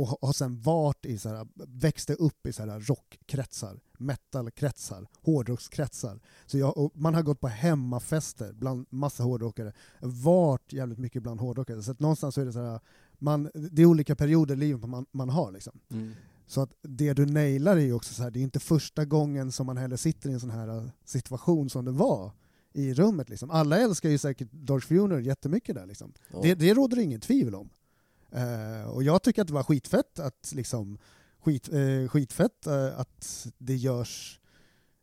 [0.00, 6.20] och har- sen varit i så här, växte upp i så här rockkretsar, metalkretsar, hårdrockskretsar.
[6.46, 11.82] Så jag, man har gått på hemmafester bland massa hårdrockare, varit jävligt mycket bland hårdrockare.
[11.82, 12.80] Så att någonstans så är det så här,
[13.18, 15.52] man, det är olika perioder i livet man, man har.
[15.52, 15.80] Liksom.
[15.90, 16.12] Mm.
[16.46, 19.52] Så att det du nailar är ju också så här, det är inte första gången
[19.52, 22.32] som man heller sitter i en sån här situation som det var
[22.72, 23.28] i rummet.
[23.28, 23.50] Liksom.
[23.50, 25.86] Alla älskar ju säkert Darth Funeral jättemycket där.
[25.86, 26.12] Liksom.
[26.32, 26.40] Ja.
[26.42, 27.70] Det, det råder det ingen tvivel om.
[28.32, 30.98] Eh, och jag tycker att det var skitfett att liksom,
[31.40, 34.40] skit, eh, skitfett eh, att det görs,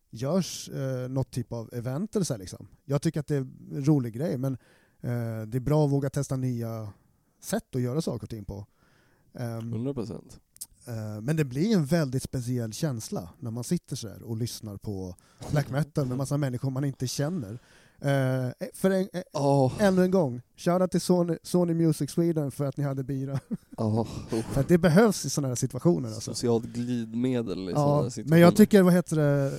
[0.10, 2.68] görs eh, något typ av event eller så här, liksom.
[2.86, 3.40] Jag tycker att det är
[3.72, 4.58] en rolig grej men
[5.48, 6.94] det är bra att våga testa nya
[7.42, 8.66] sätt att göra saker och ting på.
[9.34, 10.40] Ehm, 100 procent.
[10.88, 14.78] Eh, Men det blir en väldigt speciell känsla när man sitter så här och lyssnar
[14.78, 15.16] på
[15.52, 17.60] black metal med massa människor man inte känner.
[18.02, 22.78] Eh, För en, Ja, ännu en gång, shoutout till Sony, Sony Music Sweden för att
[22.78, 23.40] ni hade bira.
[23.78, 24.08] ja.
[24.54, 26.08] För att det behövs i sådana här situationer.
[26.10, 26.32] Alltså.
[26.34, 28.30] Socialt glidmedel i sådana Ja, här situationer.
[28.30, 29.52] men jag tycker, vad heter det,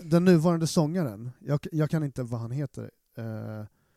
[0.00, 2.90] den nuvarande sångaren, jag, jag kan inte vad han heter.
[3.18, 3.24] Eh,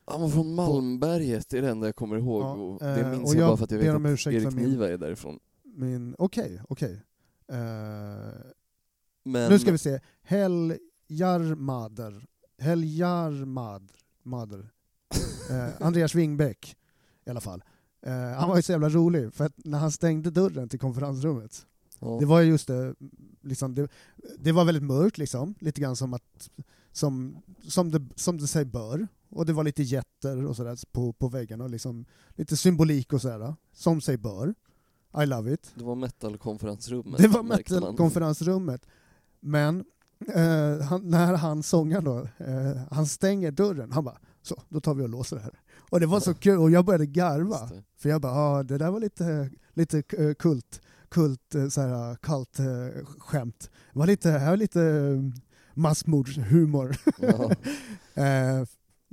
[0.05, 2.41] Han var från Malmberget, det är det enda jag kommer ihåg.
[2.43, 4.51] Ja, och det minns och jag, jag bara för att jag vet att Erik för
[4.51, 5.39] Niva är därifrån.
[5.75, 7.01] min, okej, okej.
[7.51, 7.57] Eh,
[9.25, 9.99] Men, Nu ska vi se.
[12.57, 13.79] Heljarmader.
[13.79, 13.91] Heljarmad.
[14.23, 14.69] Mader.
[15.49, 16.77] Eh, Andreas Wingbäck
[17.25, 17.63] i alla fall.
[18.01, 21.65] Eh, han var ju så jävla rolig, för att när han stängde dörren till konferensrummet,
[21.99, 22.17] ja.
[22.19, 22.95] det var ju just det,
[23.41, 23.91] liksom, det,
[24.39, 26.49] det var väldigt mörkt liksom, lite grann som att
[26.91, 27.37] som,
[27.67, 29.07] som, det, som det sig bör.
[29.29, 33.21] Och det var lite jätter och sådär på, på väggarna, och liksom, lite symbolik och
[33.21, 34.55] sådär, som sig bör.
[35.23, 35.71] I love it.
[35.75, 37.21] Det var metal-konferensrummet.
[37.21, 38.85] Det var metal-konferensrummet.
[39.39, 39.85] Men
[40.27, 44.93] eh, han, när han sångar då, eh, han stänger dörren, han bara så, då tar
[44.93, 45.59] vi och låser det här.
[45.89, 47.69] Och det var så kul, och jag började garva.
[47.97, 52.15] För jag bara, ah, det där var lite, lite eh, kult, kult eh, så här,
[52.15, 53.69] kallt eh, skämt.
[53.93, 55.41] Det var lite, här var lite eh,
[55.73, 56.97] massmordshumor.
[57.19, 57.51] Ja.
[58.23, 58.65] eh,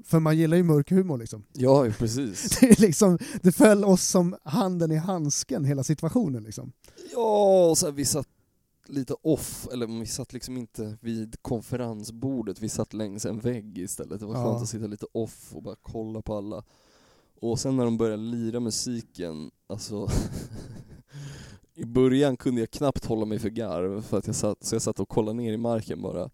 [0.04, 1.44] för man gillar ju mörk humor liksom.
[1.52, 2.58] ja, precis.
[2.60, 3.18] Det, liksom.
[3.42, 6.72] det föll oss som handen i handsken, hela situationen liksom.
[7.12, 8.26] Ja, och så här, vi satt
[8.90, 14.20] lite off, eller vi satt liksom inte vid konferensbordet, vi satt längs en vägg istället.
[14.20, 14.44] Det var Ja.
[14.44, 16.64] skönt att sitta lite off och bara kolla på alla.
[17.40, 20.08] Och sen när de började lira musiken, alltså
[21.74, 24.82] I början kunde jag knappt hålla mig för garv, för att jag satt, så jag
[24.82, 26.30] satt och kollade ner i marken bara.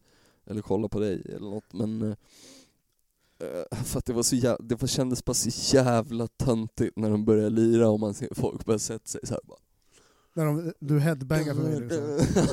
[0.46, 4.80] Eller kollade på dig eller något, men eh, för att det var så jävla, det
[4.80, 8.78] var, kändes bara så jävla töntigt när de började lira och man ser folk börja
[8.78, 9.58] sätta sig så här bara
[10.36, 12.02] När de, du headbangar för mig liksom.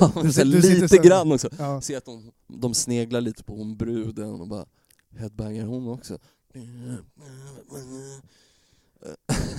[0.00, 1.48] Ja, Du du lite så grann också.
[1.58, 1.80] Ja.
[1.80, 4.66] Se att de, de sneglar lite på hon bruden och bara
[5.16, 6.18] Headbangar hon också?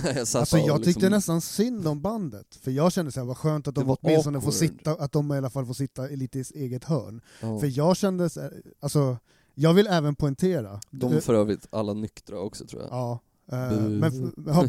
[0.04, 3.36] jag Alltså jag tyckte liksom- nästan synd om bandet, för jag kände så här, vad
[3.36, 6.16] skönt att de var åtminstone får sitta, att de i alla fall får sitta i
[6.16, 7.20] lite eget hörn.
[7.40, 7.58] ja.
[7.58, 9.18] För jag kände, så här, alltså,
[9.54, 12.90] jag vill även poängtera, De för övrigt alla nyktra också tror jag.
[12.90, 13.18] ja.
[13.46, 14.68] Men, ja,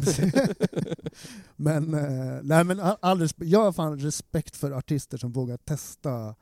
[1.56, 5.56] men, eh, nej, men all, all respe- jag har fan respekt för artister som vågar
[5.56, 6.34] testa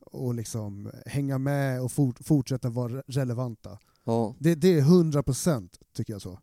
[0.00, 3.78] och liksom hänga med och fort, fortsätta vara relevanta.
[4.04, 4.34] Ja.
[4.38, 6.38] Det, det är 100% tycker jag så.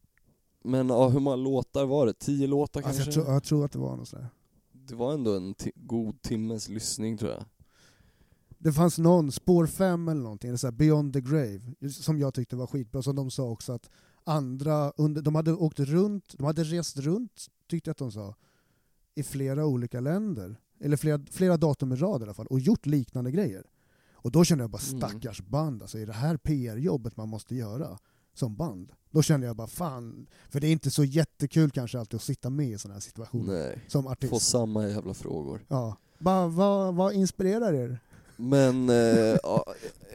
[0.63, 2.13] Men ja, hur många låtar var det?
[2.13, 3.19] Tio låtar Alltså, kanske?
[3.19, 4.27] jag, tror, jag tror att det var något sådär.
[4.71, 7.43] Det var ändå en god timmes lyssning tror jag.
[8.57, 12.33] Det fanns någon, spår 5 eller någonting, eller så här Beyond the Grave, som jag
[12.33, 13.89] tyckte var skitbra, som de sa också att
[14.23, 18.35] andra, under, de hade åkt runt, de hade rest runt, tyckte jag att de sa,
[19.15, 22.85] i flera olika länder, eller flera, flera datum i rad i alla fall, och gjort
[22.85, 23.65] liknande grejer.
[24.13, 24.99] Och då kände jag bara Mm.
[24.99, 27.97] stackars band, alltså är det här PR-jobbet man måste göra
[28.33, 28.91] som band?
[29.11, 32.49] Då kände jag bara fan, för det är inte så jättekul kanske alltid att sitta
[32.49, 33.85] med i sådana här situationer Nej.
[33.87, 34.29] som artist.
[34.33, 35.65] Få samma jävla frågor.
[35.67, 35.97] Ja.
[36.19, 37.99] Bara, vad, vad inspirerar er?
[38.37, 38.95] Men eh,
[39.43, 39.65] ja,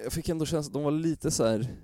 [0.05, 1.75] jag fick ändå känslan att de var lite så här.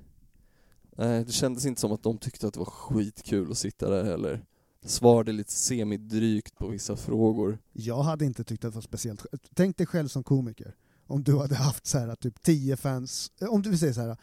[0.97, 4.05] Nej, det kändes inte som att de tyckte att det var skitkul att sitta där
[4.05, 4.45] heller.
[4.85, 7.59] Svarade lite semidrygt på vissa frågor.
[7.73, 10.77] Jag hade inte tyckt att det var speciellt Tänk dig själv som komiker,
[11.07, 14.17] om du hade haft så här, typ 10 fans, om du vill säga så här,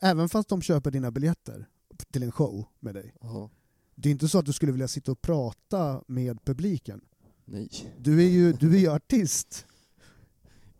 [0.00, 1.68] även fast de köper dina biljetter
[2.12, 3.50] till en show med dig, Jaha.
[3.94, 7.00] det är inte så att du skulle vilja sitta och prata med publiken.
[7.44, 7.70] Nej.
[7.98, 9.66] Du är ju, du är ju artist.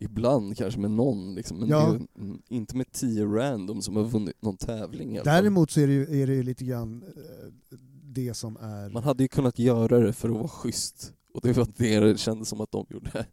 [0.01, 1.89] Ibland kanske med någon liksom, men Ja.
[1.93, 5.19] ju mm, inte med tio random som har vunnit någon tävling.
[5.23, 8.89] Däremot så är det ju, är det ju lite grann eh, det som är...
[8.89, 11.13] Man hade ju kunnat göra det för att vara schysst.
[11.33, 13.25] Och det var det det kändes som att de gjorde.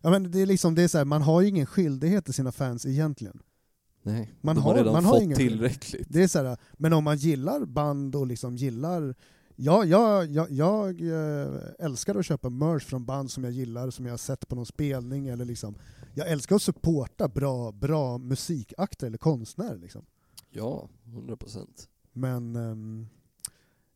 [0.00, 2.34] Ja, men det är liksom, det är så här, man har ju ingen skyldighet till
[2.34, 3.38] sina fans egentligen.
[4.02, 6.06] Nej, Man de har- har redan man har fått ingen- tillräckligt.
[6.10, 9.14] Det är så här, men om man gillar band och liksom gillar...
[9.56, 11.48] Ja, jag, jag, jag eh,
[11.78, 14.66] älskar att köpa merch från band som jag gillar, som jag har sett på någon
[14.66, 15.28] spelning.
[15.28, 15.74] Eller liksom,
[16.14, 19.78] jag älskar att supporta bra, bra musikakter eller konstnärer.
[19.78, 20.04] Liksom.
[20.50, 21.88] Ja, 100 procent.
[22.12, 23.06] Men ehm,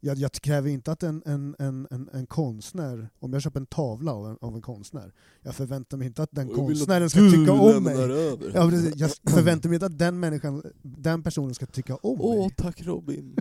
[0.00, 4.12] Jag, jag kräver inte att en, en, en, en, konstnär, om jag köper en tavla
[4.12, 7.82] av en, av en konstnär, jag förväntar mig inte att den konstnären ska tycka om
[7.82, 7.94] mig.
[7.96, 8.52] över.
[8.54, 8.96] Ja, precis.
[8.96, 12.54] jag förväntar mig inte att den människan, den personen ska tycka om Åh, mig.
[12.56, 13.36] tack Robin.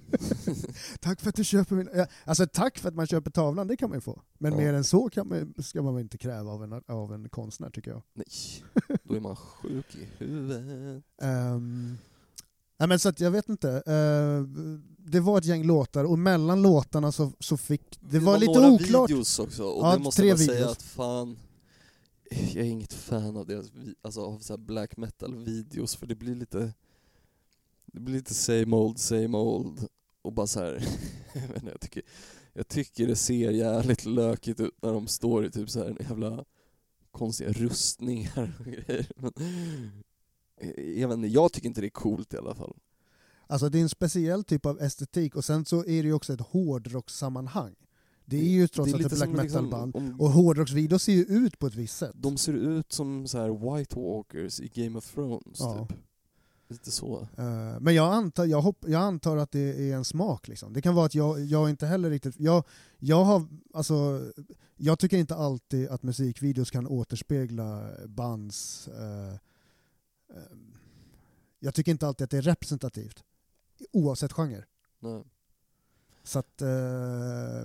[1.00, 1.89] Tack för att du köper min...
[2.26, 4.22] Alltså tack för att man köper tavlan, det kan man ju få.
[4.38, 4.58] Men Ja.
[4.58, 7.70] mer än så kan man, ska man väl inte kräva av en, av en konstnär
[7.70, 8.02] tycker jag.
[8.13, 8.28] Nej,
[9.04, 11.04] då är man sjuk i huvudet.
[11.22, 11.98] Um,
[12.77, 13.69] nej men så att jag vet inte.
[13.69, 14.43] Eh,
[15.11, 17.99] det var ett gäng låtar och mellan låtarna så, så fick...
[18.01, 19.09] Det, var, lite några oklart.
[19.09, 20.71] videos också, och Ja, det måste tre jag bara säga videos.
[20.77, 21.37] att fan,
[22.29, 23.65] jag är inget fan av deras,
[24.01, 26.73] alltså av så black metal videos för det blir lite,
[27.85, 29.87] det blir lite same old, same old
[30.21, 30.87] och bara så här,
[31.71, 32.03] jag, tycker,
[32.53, 35.97] jag tycker det ser jävligt lökigt ut när de står i typ så här en
[36.09, 36.45] jävla
[37.11, 39.07] konstiga rustningar och grejer.
[39.15, 39.31] Men,
[41.08, 42.76] vet inte, jag tycker inte det är coolt i alla fall.
[43.48, 46.34] Alltså det är en speciell typ av estetik och sen så är det ju också
[46.34, 47.76] ett hårdrockssammanhang.
[48.26, 49.96] Det är ju trots allt ett black liksom metal-band.
[49.96, 52.12] om- Och hårdrocksvideos ser ju ut på ett visst sätt.
[52.15, 55.88] De ser ut som så här White Walkers i Game of Thrones Ja.
[55.89, 55.98] typ.
[56.70, 57.28] Lite så.
[57.38, 60.74] Eh, men jag antar, jag, hopp, jag antar att det är en smak liksom.
[60.74, 62.39] Det kan vara att jag, jag inte heller riktigt...
[62.39, 62.63] Jag,
[63.00, 64.22] jag, har, alltså,
[64.76, 68.88] jag tycker inte alltid att musikvideos kan återspegla bands...
[68.88, 69.34] eh, eh,
[71.59, 73.23] jag tycker inte alltid att det är representativt.
[73.91, 74.63] Oavsett genre.
[74.99, 75.23] Nej.
[76.23, 76.67] Så att, eh,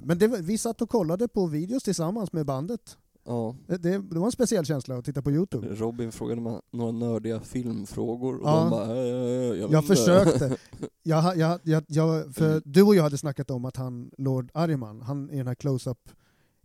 [0.02, 2.98] men det, vi satt och kollade på videos tillsammans med bandet.
[3.24, 3.56] Ja.
[3.66, 5.68] Det, det, det var en speciell känsla att titta på Youtube.
[5.74, 8.60] Robin frågade några nördiga filmfrågor och Ja.
[8.60, 10.56] de bara, äh, jag, Jag inte." försökte.
[11.04, 15.02] Jag, jag, jag, jag, för du och jag hade snackat om att han, Lord Ariman,
[15.02, 16.08] han i den här close-up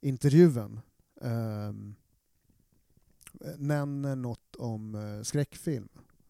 [0.01, 0.79] intervjun
[1.21, 1.95] um,
[3.58, 5.88] nämner något om eh, skräckfilm.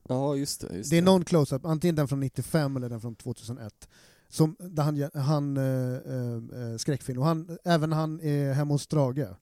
[0.10, 0.78] Ja just det.
[0.78, 3.89] Just Det är någon close-up, antingen den från 95 eller den från 2001,
[4.30, 7.20] som, där han, han eh, skräckfilm.
[7.20, 9.17] Och han, även han är hemma hos Strage.
[9.17, 9.36] Eh,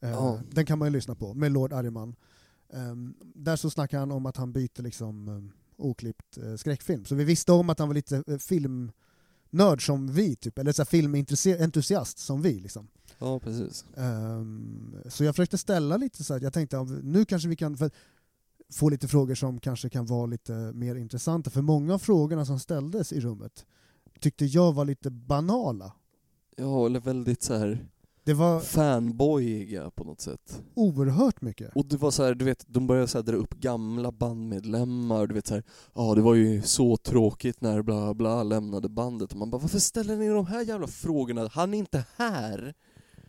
[0.00, 0.40] Ja.
[0.50, 2.14] Den kan man ju lyssna på, med Lord Ariman.
[2.72, 7.04] Ehm, där så snackar han om att han byter liksom oklippt skräckfilm.
[7.04, 8.38] Så vi visste om att han var lite eh,
[9.52, 10.58] filmnörd som vi, typ.
[10.58, 12.60] eller så filmentusiast som vi.
[12.60, 12.88] Liksom.
[13.18, 13.84] Ja precis.
[13.96, 17.76] Ehm, så jag försökte ställa lite så här, jag tänkte om- nu kanske vi kan
[18.72, 21.50] få lite frågor som kanske kan vara lite mer intressanta.
[21.50, 23.66] För många av frågorna som ställdes i rummet
[24.20, 25.92] tyckte jag var lite banala.
[26.56, 27.86] Ja eller väldigt så här
[28.24, 30.62] Det var fanboyiga på något sätt.
[30.74, 31.76] oerhört mycket.
[31.76, 35.26] Och det var så här, du vet, de började så här dra upp gamla bandmedlemmar,
[35.26, 39.32] du vet så här, ja det var ju så tråkigt när bla bla lämnade bandet
[39.32, 41.48] och man bara varför ställer ni de här jävla frågorna?
[41.52, 42.74] Han är inte här!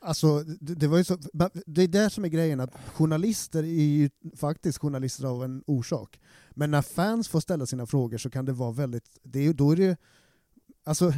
[0.01, 1.17] Alltså, det, det var ju så,
[1.65, 6.19] det är det som är grejen, att journalister är ju faktiskt journalister av en orsak.
[6.51, 9.71] Men när fans får ställa sina frågor så kan det vara väldigt, det är, då
[9.71, 9.95] är det ju-
[10.83, 11.13] alltså,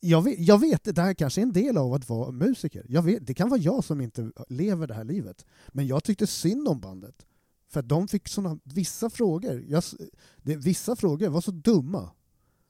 [0.00, 2.86] jag vet, jag vet, det här kanske är en del av att vara musiker.
[2.88, 5.46] Jag vet, det kan vara jag som inte lever det här livet.
[5.68, 7.26] Men jag tyckte synd om bandet.
[7.68, 9.82] För att de fick såna, vissa frågor, jag,
[10.42, 12.10] det, vissa frågor var så dumma.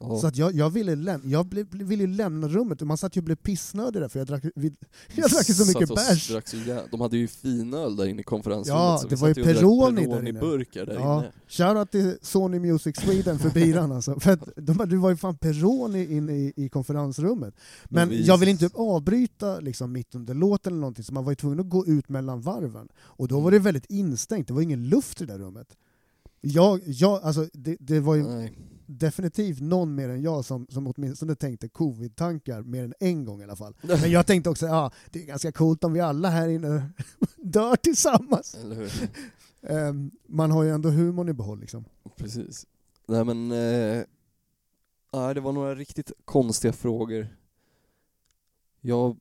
[0.03, 0.19] Ja.
[0.21, 3.21] Så att jag, jag, ville, läm- jag blev, ville ju lämna rummet, man satt ju
[3.21, 4.73] och blev pissnödig där för jag drack, vi,
[5.15, 6.29] jag drack så mycket Satt bärs.
[6.29, 9.29] drack så jä- De hade ju finöl där inne i konferensrummet Ja, så det var
[9.29, 10.41] ju Peroni där inne.
[10.41, 11.33] burkar där Ja, inne.
[11.49, 14.21] shoutout till Sony Music Sweden för biran alltså.
[14.21, 17.55] För att de, det var ju fan Peroni inne i, i konferensrummet.
[17.85, 21.33] Men vi- jag vill inte avbryta liksom mitt under låten eller någonting, så man var
[21.33, 22.89] ju tvungen att gå ut mellan varven.
[22.99, 25.69] Och då var det väldigt instängt, det var ingen luft i det där rummet.
[26.41, 28.53] Jag, jag, alltså, det, det var ju Nej.
[28.87, 33.45] Definitivt någon mer än jag som, som åtminstone tänkte covid-tankar mer än en gång i
[33.45, 33.75] alla fall.
[33.83, 36.91] Men jag tänkte också, ja, det är ganska coolt om vi alla här inne
[37.37, 38.57] dör tillsammans.
[39.63, 41.85] Ehm, man har ju ändå humorn i behåll liksom.
[42.17, 42.67] Precis.
[43.07, 44.05] Nej men, eh,
[45.13, 47.37] nej, det var några riktigt konstiga frågor.
[48.81, 49.17] Jag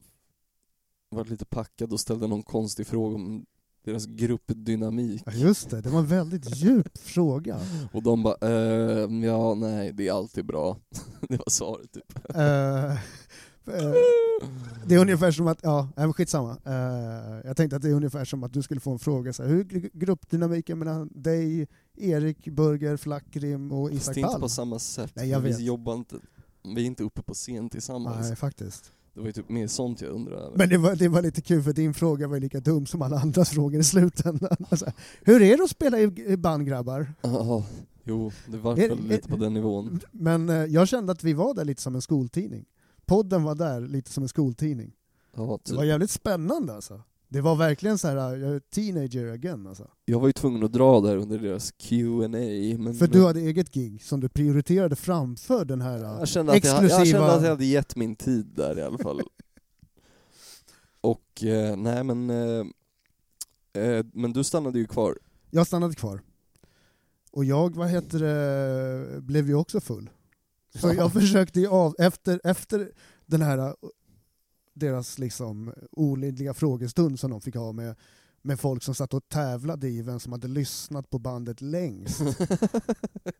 [1.10, 3.46] var lite packad och ställde någon konstig fråga om
[3.84, 5.24] deras gruppdynamik.
[5.26, 7.60] Ja, just det, det var en väldigt djup fråga.
[7.94, 10.78] Och de bara, eh, ja nej det är alltid bra.
[11.30, 12.36] det var svaret typ.
[12.36, 13.94] Eh, eh,
[14.86, 16.58] det är ungefär som att, ja, men skitsamma.
[16.68, 19.44] Uh, jag tänkte att det är ungefär som att du skulle få en fråga så
[19.44, 19.64] här, hur
[19.94, 21.68] gruppdynamiken mellan dig,
[21.98, 24.42] Erik, Burger, Flackrim och Fast Isak det är inte Palm?
[24.42, 25.12] på samma sätt.
[25.16, 25.60] Nej, jag vi vet.
[25.60, 26.16] jobbar inte,
[26.64, 28.28] vi är inte uppe på scen tillsammans.
[28.28, 28.92] Nej, faktiskt.
[29.14, 30.52] Det var ju typ mer sånt jag undrade.
[30.58, 33.02] Men det var, det var lite kul för din fråga var ju lika dum som
[33.02, 34.58] alla andras frågor i slutändan.
[34.70, 37.14] Alltså, hur är det att spela i, band grabbar?
[37.22, 37.66] Ja,
[38.04, 40.00] jo, det var väl lite på den nivån.
[40.12, 42.66] Men eh, jag kände att vi var där lite som en skoltidning.
[43.06, 44.92] Podden var där lite som en skoltidning.
[45.36, 45.78] Ja, Det typ.
[45.78, 47.02] var jävligt spännande alltså.
[47.32, 49.88] Det var verkligen så här, jag är teenager again alltså.
[50.06, 52.28] Jag var ju tvungen att dra där under deras Q&A
[52.78, 56.64] men För du hade eget gig som du prioriterade framför den här jag kände, att
[56.64, 57.20] jag, jag exklusiva...
[57.20, 59.22] kände att jag hade gett min tid där i alla fall.
[61.02, 62.66] Och eh, nej men, eh,
[63.84, 65.18] eh, men du stannade ju kvar.
[65.50, 66.22] Jag stannade kvar.
[67.32, 70.10] Och jag, vad heter det, blev ju också full.
[70.76, 72.92] Så jag försökte ju av, efter, efter
[73.26, 73.76] den här
[74.82, 77.96] deras liksom olidliga frågestund som de fick ha med,
[78.42, 82.22] med folk som satt och tävlade i vem som hade lyssnat på bandet längst.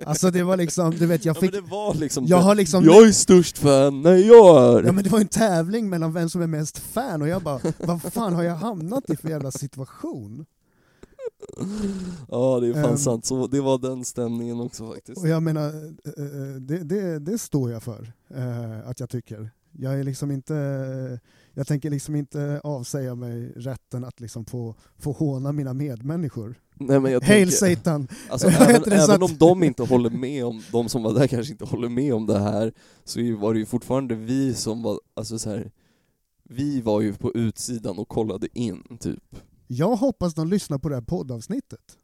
[0.06, 1.54] Alltså det var liksom, du vet jag Ja, fick...
[1.54, 2.84] men det var liksom, Jag har liksom...
[2.84, 4.84] jag är störst fan, nej jag är!
[4.84, 7.60] Ja men det var en tävling mellan vem som är mest fan och jag bara,
[7.80, 10.46] vad fan har jag hamnat i för jävla situation?
[12.30, 12.98] Ja det är fan Ehm.
[12.98, 15.18] sant, så det var den stämningen också faktiskt.
[15.22, 19.52] Och jag menar, eh, eh, det, det, det står jag för, eh, att jag tycker.
[19.72, 21.20] Jag är liksom inte,
[21.54, 26.56] jag tänker liksom inte avsäga mig rätten att liksom få, få håna mina medmänniskor.
[26.76, 28.08] Nej, men jag Hail tänker, Satan!
[28.30, 31.66] alltså, även, även om de inte håller med om, de som var där kanske inte
[31.66, 35.50] håller med om det här, så var det ju fortfarande vi som var, alltså så
[35.50, 35.72] här.
[36.50, 39.24] vi var ju på utsidan och kollade in typ.
[39.68, 41.98] Jag hoppas de lyssnar på det här poddavsnittet.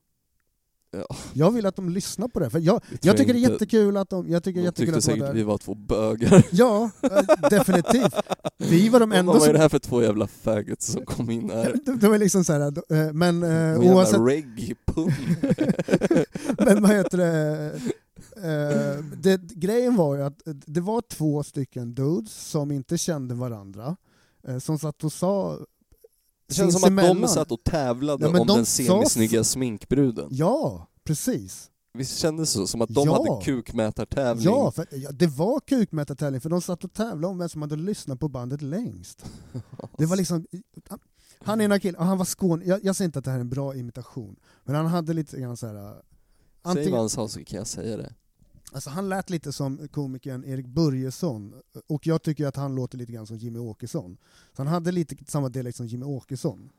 [0.92, 1.08] Ja.
[1.34, 4.10] Jag vill att de lyssnar på det, för jag, jag tycker det är jättekul att
[4.10, 5.34] de, jag tycker är De jättekul tyckte att säkert där.
[5.34, 6.46] vi var två bögar.
[6.52, 8.14] Ja, eh, definitivt.
[8.58, 9.54] Vi var de enda vad är som...
[9.54, 11.76] det här för två jävla faggots som kom in här?
[11.86, 14.20] Det, det var liksom så här, eh, men eh, Någon oavsett...
[14.20, 15.14] reggae-pung.
[16.66, 17.72] Men vad heter det?
[19.18, 19.42] Det?
[19.54, 23.96] Grejen var ju att det var två stycken dudes som inte kände varandra,
[24.60, 25.60] som satt och sa
[26.48, 30.28] Det känns som att de satt och tävlade Ja, om de den sa- semisnygga sminkbruden.
[30.32, 31.70] Ja, precis.
[31.94, 32.68] Visst kändes det så?
[32.68, 33.14] Som att de Ja.
[33.30, 34.46] hade kukmätartävling?
[34.46, 37.76] Ja, för, ja, det var kukmätartävling för de satt och tävlade om vem som hade
[37.76, 39.26] lyssnat på bandet längst.
[39.98, 40.46] Det var liksom...
[41.40, 42.62] Han är en kille, han var skån.
[42.66, 45.40] Jag, jag säger inte att det här är en bra imitation, men han hade lite
[45.40, 45.74] grann så här.
[45.94, 46.02] Säg
[46.62, 48.14] Antingen, vad han sa så kan jag säga det.
[48.72, 51.54] Alltså han lät lite som komikern Erik Börjesson,
[51.88, 54.18] och jag tycker att han låter lite grann som Jimmy Åkesson.
[54.56, 56.70] Så han hade lite samma dialekt som Jimmy Åkesson.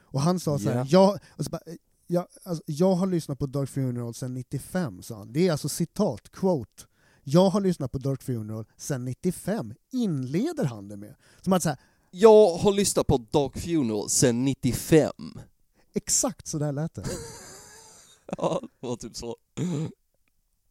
[0.00, 0.84] Och han sa så här, Ja.
[0.88, 1.60] jag, och så bara,
[2.06, 5.32] jag, alltså, jag har lyssnat på Dark Funeral sedan 95, sa han.
[5.32, 6.82] Det är alltså citat, quote.
[7.24, 11.14] Jag har lyssnat på Dark Funeral sedan 95, inleder han det med.
[11.40, 11.78] Som att så här,
[12.10, 15.10] Jag har lyssnat på Dark Funeral sedan 95.
[15.94, 17.04] exakt så där lät det.
[18.36, 19.36] Ja, det var typ så.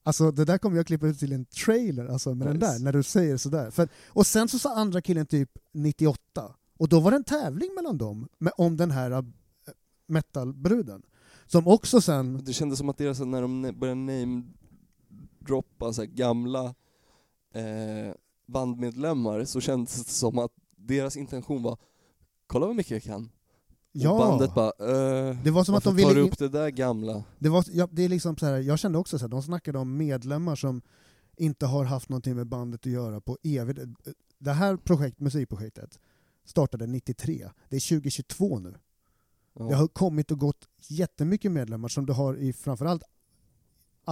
[0.04, 2.72] Alltså det där kommer jag klippa ut till en trailer, alltså med den Nice.
[2.72, 3.72] där, när du säger sådär.
[3.72, 7.70] För, och sen så sa andra killen typ 98, och då var det en tävling
[7.76, 9.24] mellan dem med, om den här äh,
[10.08, 11.02] metalbruden.
[11.45, 16.66] Som också sen, Det kändes som att deras, när de började namedroppa så gamla
[17.54, 18.14] eh,
[18.45, 21.78] bandmedlemmar så kändes det som att deras intention var
[22.47, 23.30] Kolla vad mycket jag kan.
[23.92, 24.72] Ja, Och bandet bara
[25.30, 26.14] eh, det var som att de tar ville...
[26.14, 27.24] du In, upp det där gamla?
[27.39, 29.80] det var, ja, det är liksom så här, jag kände också så här, de snackade
[29.80, 30.82] om medlemmar som
[31.38, 33.80] inte har haft någonting med bandet att göra på evigt.
[34.39, 36.00] Det här projekt, musikprojektet
[36.46, 38.74] startade 93, det är 2022 nu.
[39.60, 39.66] Ja.
[39.66, 43.04] Det har kommit och gått jättemycket medlemmar som du har i framförallt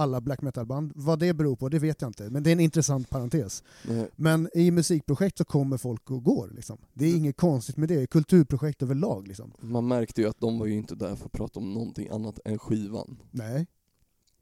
[0.00, 0.92] alla black metal-band.
[0.94, 3.62] Vad det beror på, det vet jag inte, men det är en intressant parentes.
[3.88, 4.08] Nej.
[4.16, 6.50] Men i musikprojekt så kommer folk och går.
[6.54, 6.78] Liksom.
[6.94, 9.28] Det är inget konstigt med det, kulturprojekt överlag.
[9.28, 9.52] Liksom.
[9.60, 12.38] Man märkte ju att de var ju inte där för att prata om någonting annat
[12.44, 13.16] än skivan.
[13.30, 13.66] Nej,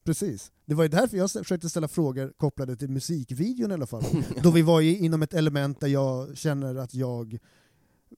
[0.04, 0.52] precis.
[0.64, 4.04] Det var ju därför jag försökte ställa frågor kopplade till musikvideon i alla fall.
[4.42, 7.38] Då vi var i, inom ett element där jag känner att jag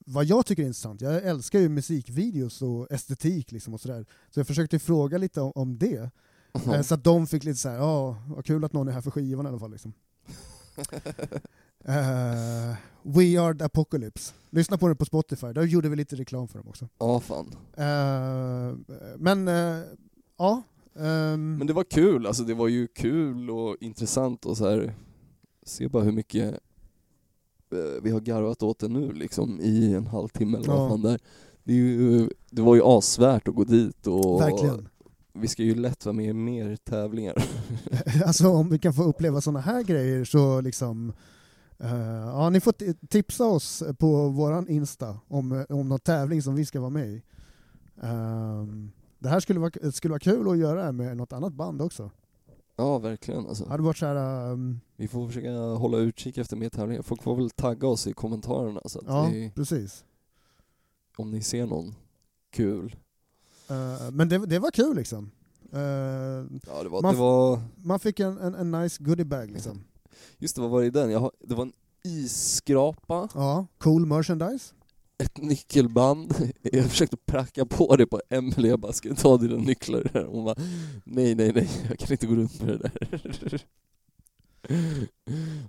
[0.07, 4.07] vad jag tycker är intressant, jag älskar ju musikvideos och estetik liksom och sådär.
[4.30, 6.11] Så jag försökte fråga lite om, om det.
[6.55, 9.11] Eh, Så att de fick lite såhär, ja, vad kul att någon är här för
[9.11, 9.70] skivan i alla fall.
[9.70, 9.92] Liksom.
[11.84, 14.34] Eh, We Are The Apocalypse.
[14.51, 16.88] Lyssna på den på Spotify, där gjorde vi lite reklam för dem också.
[16.98, 17.46] Ja fan.
[17.76, 18.76] Eh,
[19.18, 19.82] men, eh,
[20.38, 20.62] ja.
[20.98, 24.94] ehm, Men det var kul, alltså det var ju kul och intressant och så här.
[25.62, 26.55] se bara hur mycket
[28.03, 30.76] vi har garvat åt det nu liksom i en halvtimme eller Ja.
[30.76, 31.20] vad fan där.
[31.64, 34.88] Det, ju, det var ju asvärt att gå dit och Verkligen.
[35.33, 37.35] Vi ska ju lätt vara med i mer tävlingar.
[38.26, 41.12] alltså om vi kan få uppleva sådana här grejer så liksom
[41.78, 46.66] eh, ja, ni får tipsa oss på våran Insta om, om någon tävling som vi
[46.66, 47.22] ska vara med i.
[48.03, 52.11] Ehm, det här skulle vara, skulle vara kul att göra med något annat band också.
[52.76, 53.68] Ja verkligen alltså.
[53.68, 57.03] Hade varit så här, ehm, Vi får försöka hålla utkik efter mer tävlingar.
[57.03, 60.05] Folk får väl tagga oss i kommentarerna så att ja vi, precis.
[61.16, 61.95] om ni ser någon
[62.51, 62.97] kul.
[63.71, 65.31] Eh, men det, det var kul liksom.
[65.73, 69.85] Eh, Ja det var, Man det var man fick en, en, en nice goodiebag liksom.
[70.39, 71.11] just det, vad var det i den?
[71.11, 71.73] Jag det var en
[72.05, 74.75] isskrapa, Ja, cool merchandise.
[75.18, 76.35] ett nyckelband.
[76.62, 80.27] Jag försökte pracka på det på Emily, jag bara, ska jag ta dina nycklar?
[80.33, 80.55] Hon bara,
[81.05, 83.64] nej, nej, nej, jag kan inte gå runt med det där.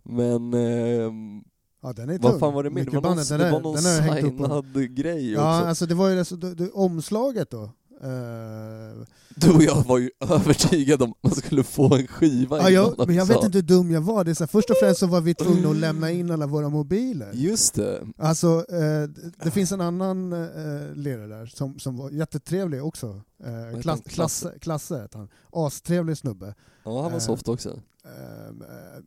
[0.04, 1.44] Men, ehm,
[1.84, 2.86] Ja, den är vad fan var det mer?
[2.86, 5.68] Det var någon, den det är- var någon den är signad grej Ja, också.
[5.68, 7.70] alltså det var ju det, så, det, det, omslaget då.
[8.04, 12.70] Eh, Du och jag var ju övertygade om att man skulle få en skiva ja,
[12.70, 14.24] jag, men jag vet inte hur dum jag var.
[14.24, 16.48] Det är så här, först och främst så var vi tvungna att lämna in alla
[16.48, 17.30] våra mobiler.
[17.34, 18.02] Just det.
[18.18, 19.10] Alltså, eh,
[19.44, 23.22] det finns en annan eh, lirare där som, som var jättetrevlig också.
[23.44, 24.60] Heter klass, han?
[24.60, 25.30] klasse, han.
[25.52, 26.56] Astrevlig snubbe.
[26.84, 27.70] Ja, han var soft också.
[28.06, 28.54] Eh,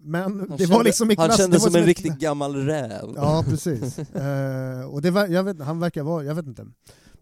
[0.00, 1.86] men Han det kände, var liksom i han klass, kände det var som en ett-
[1.88, 3.12] riktig gammal räv.
[3.16, 3.98] Ja, precis.
[4.90, 6.66] Och det var, jag vet, han verkar vara, jag vet inte.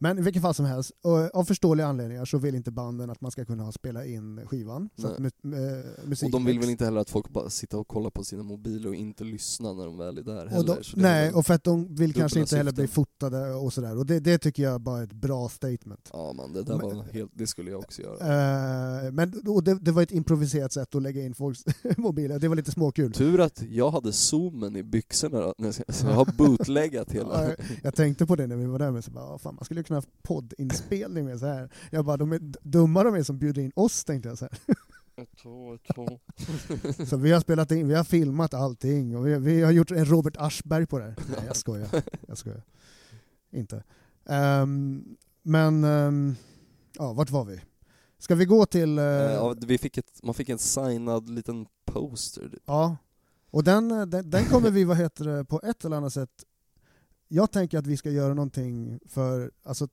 [0.03, 3.20] Men i vilket fall som helst, och av förståeliga anledningar så vill inte banden att
[3.20, 4.90] man ska kunna ha spela in skivan.
[4.96, 5.26] Så mu,
[5.57, 8.24] eh, musik Och de vill väl inte heller att folk bara sitter och kollar på
[8.24, 10.66] sina mobiler och inte lyssnar när de väl är där och heller.
[10.66, 13.98] de, är Nej, och för att de vill kanske inte heller bli fotade och sådär.
[13.98, 16.11] Och det, det tycker jag bara är ett bra statement.
[16.12, 18.16] Ja man, det där Men- var helt, det skulle jag också göra.
[19.07, 21.64] Eh, men och det, det var ett improviserat sätt att lägga in folks
[21.96, 23.12] mobiler, det var lite småkul.
[23.12, 27.48] Tur att jag hade zoomen i byxorna då, så jag har bootleggat hela.
[27.48, 29.64] Ja, Jag tänkte på det när vi var där, men så bara, "Ah, fan, man
[29.64, 31.70] skulle ju kunna ha poddinspelning med så här.
[31.90, 34.59] Jag bara, de är dumma de är som bjuder in oss, tänkte jag så här.
[37.07, 40.05] Så vi har spelat in, vi har filmat allting och vi, vi har gjort en
[40.05, 41.14] Robert Aschberg på det här.
[41.30, 41.88] Nej, jag skojar.
[42.28, 42.62] Jag skojar.
[43.53, 43.84] Inte.
[44.28, 45.05] Ehm,
[45.43, 46.36] men, um,
[46.99, 47.61] ja, vart var vi?
[48.18, 48.99] Ska vi gå till...
[48.99, 52.49] eh, Ja, vi fick ett, man fick en signad liten poster.
[52.49, 52.62] typ.
[52.66, 52.97] Ja,
[53.51, 56.45] och den, eh, den, den kommer vi, vad heter det, på ett eller annat sätt...
[57.35, 59.89] Jag tänker att vi ska göra någonting för, alltså,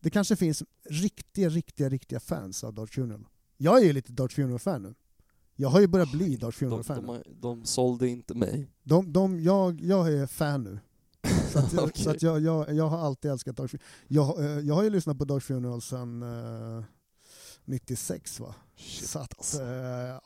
[0.00, 3.26] det kanske finns riktiga, riktiga, riktiga fans av Darth Funeral.
[3.56, 4.94] Jag är ju lite Darth Funeral-fan nu.
[5.56, 6.96] Jag har ju börjat bli De, Funeral-fan.
[6.96, 8.70] de, har- de sålde inte mig.
[8.82, 10.78] De, de, jag, jag är fan nu.
[11.52, 12.04] Så, att, jag, Okej.
[12.04, 13.86] så att jag, jag, jag har alltid älskat Darth Funeral.
[14.08, 16.84] Jag, eh, jag har ju lyssnat på Darth Funeral sedan eh,
[17.66, 18.54] 96 va?
[18.78, 19.08] Shit.
[19.08, 19.66] Så att, eh,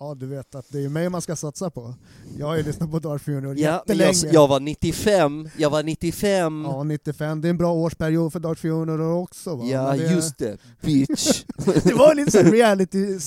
[0.01, 1.95] ja du vet att det är mig man ska satsa på.
[2.39, 4.35] Jag har ju lyssnat på Darth Funeral Ja, men jag, jättelänge.
[4.35, 6.65] jag var 95, jag var 95.
[6.69, 9.65] Ja, 95, det är en bra årsperiod för Darth Funeral också va?
[9.67, 11.45] Ja, Men det, just det, bitch.
[11.85, 13.19] Det var lite såhär reality,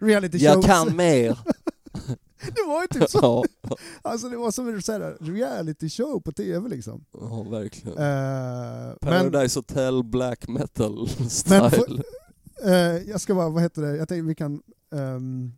[0.00, 0.66] reality jag shows.
[0.66, 1.38] kan mer.
[2.54, 3.44] Det var ju typ så.
[4.02, 4.80] Alltså det var som en
[5.34, 7.04] reality show på tv liksom.
[7.20, 7.94] ja, verkligen.
[7.98, 11.70] Men, Paradise Hotel Black Metal Men style.
[11.70, 12.02] för-
[12.64, 12.72] Eh,
[13.10, 15.52] jag ska bara, vad heter det, jag tänkte vi kan ehm,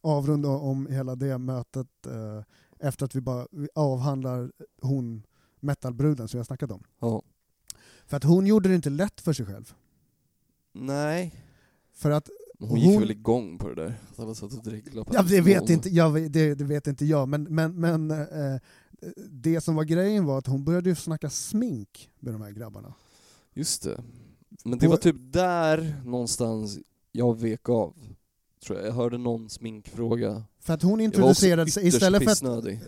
[0.00, 2.42] avrunda om hela det mötet eh,
[2.78, 5.22] efter att vi bara vi avhandlar hon
[5.60, 6.82] metalbruden som jag snackat om.
[6.98, 7.22] Ja.
[8.06, 9.74] För att hon gjorde det inte lätt för sig själv.
[10.72, 11.34] Nej,
[11.92, 12.28] För att,
[12.58, 14.00] hon gick Hon- väl igång på det där.
[14.10, 17.28] Att alla satt och dreglade ja, det, vet inte, jag, det, det vet inte jag,
[17.28, 18.60] men, men, men eh,
[19.30, 22.94] det som var grejen var att hon började ju snacka smink med de här grabbarna.
[23.54, 24.02] Just det.
[24.64, 26.78] Men det var typ där någonstans
[27.12, 27.94] jag vek av.
[28.66, 28.88] Tror jag.
[28.88, 30.44] jag hörde någon sminkfråga.
[30.60, 32.80] För att hon Jag var också introducerade sig ytterst istället för att pissnödig.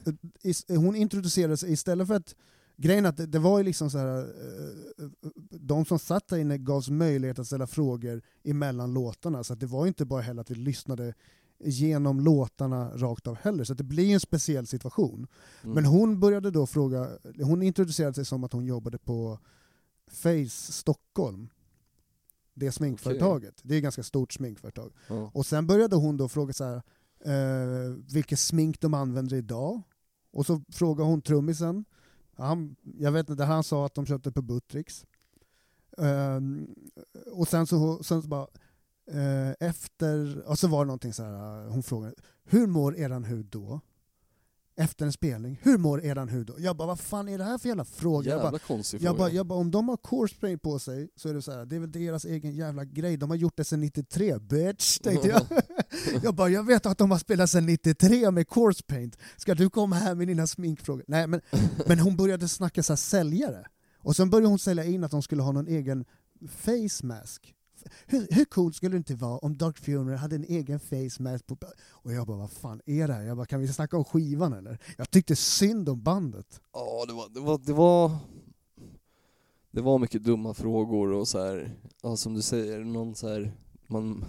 [0.42, 2.34] is- hon introducerade sig istället för att
[2.76, 5.08] Grejen att det, det var ju liksom så här, eh,
[5.50, 9.66] de som satt där inne gavs möjlighet att ställa frågor emellan låtarna, så att det
[9.66, 11.14] var inte bara heller att vi lyssnade
[11.64, 15.26] genom låtarna rakt av heller, så det blir en speciell situation.
[15.62, 15.74] Mm.
[15.74, 17.08] Men hon började då fråga,
[17.42, 19.38] hon introducerade sig som att hon jobbade på
[20.10, 21.48] Face Stockholm,
[22.54, 23.60] det sminkföretaget.
[23.62, 24.92] Det är ett ganska stort sminkföretag.
[25.08, 25.30] ja.
[25.34, 26.82] Och sen började hon då fråga så här,
[27.24, 29.82] eh, vilket smink de använder idag.
[30.32, 31.84] Och så frågade hon trummisen,
[32.36, 35.06] han, jag vet inte, han sa att de köpte på Buttricks.
[35.98, 36.74] Ehm,
[37.32, 38.46] och sen så, sen så bara,
[39.10, 43.46] eh, efter, och så var det någonting så här, hon frågade, hur mår eran hud
[43.46, 43.80] då?
[44.76, 46.54] Efter en spelning, hur mår eran hud då?
[46.58, 48.30] Jag bara, vad fan är det här för jävla fråga?
[48.30, 49.18] Jag bara, Jävla konstig jag fråga.
[49.18, 51.66] bara, jag bara, om de har core spray på sig så är det så här,
[51.66, 53.16] det är väl deras egen jävla grej.
[53.16, 55.42] De har gjort det sedan 93, bitch, tänkte jag.
[56.22, 59.18] jag bara, jag vet att de har spelat sedan 93 med corpse paint.
[59.36, 61.04] Ska du komma här med dina sminkfrågor?
[61.08, 61.40] Nej, men,
[61.86, 63.66] men hon började snacka så här säljare.
[63.98, 66.04] Och sen började hon sälja in att de skulle ha någon egen
[66.48, 67.54] face mask.
[68.06, 71.46] Hur, hur coolt skulle det inte vara om Dark Funeral hade en egen face mask?
[71.46, 71.56] På,
[71.90, 73.22] och jag bara, vad fan är det här?
[73.22, 74.78] Jag bara, kan vi snacka om skivan eller?
[74.98, 76.60] Jag tyckte synd om bandet.
[76.72, 78.10] Ja, det var, det var, det var...
[79.70, 83.52] Det var mycket dumma frågor och så här, ja, som du säger, någon så här,
[83.86, 84.24] man,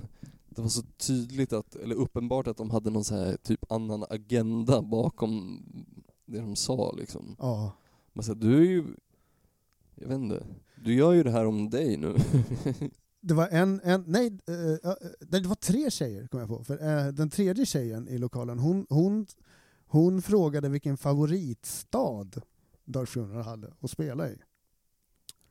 [0.50, 4.06] det var så tydligt att, eller uppenbart att de hade någon så här typ annan
[4.10, 5.64] agenda bakom
[6.26, 7.36] det de sa liksom.
[7.40, 7.72] Ja.
[8.14, 8.86] Men så här, du är ju,
[9.96, 10.46] jag vet inte,
[10.84, 12.16] du gör ju det här om dig nu.
[13.28, 16.64] Det var en, en nej, eh, eh, det var tre tjejer kom jag på.
[16.64, 19.28] För, eh, den tredje tjejen i lokalen, hon, hon,
[19.88, 22.42] hon frågade vilken favoritstad
[22.86, 24.38] Darth Funeral hade att spela i.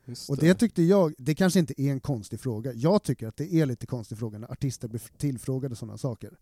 [0.05, 2.72] Just Och det tyckte jag, det kanske inte är en konstig fråga.
[2.72, 6.39] Jag tycker att det är lite konstig fråga när artister blir tillfrågade sådana saker.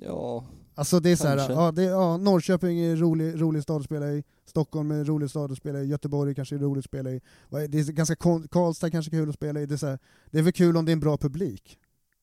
[0.00, 0.44] Ja,
[0.76, 1.52] Alltså det är så här, Kanske.
[1.54, 5.30] ja, det, ja, Norrköping är rolig, rolig stad att spela i, Stockholm är en rolig
[5.30, 7.92] stad att spela i, Göteborg kanske är roligt att spela i, Vad är- det är
[7.92, 9.98] ganska kon- Karlstad kanske är kul att spela i, det är, så här,
[10.30, 11.78] det är väl kul om det är en bra publik.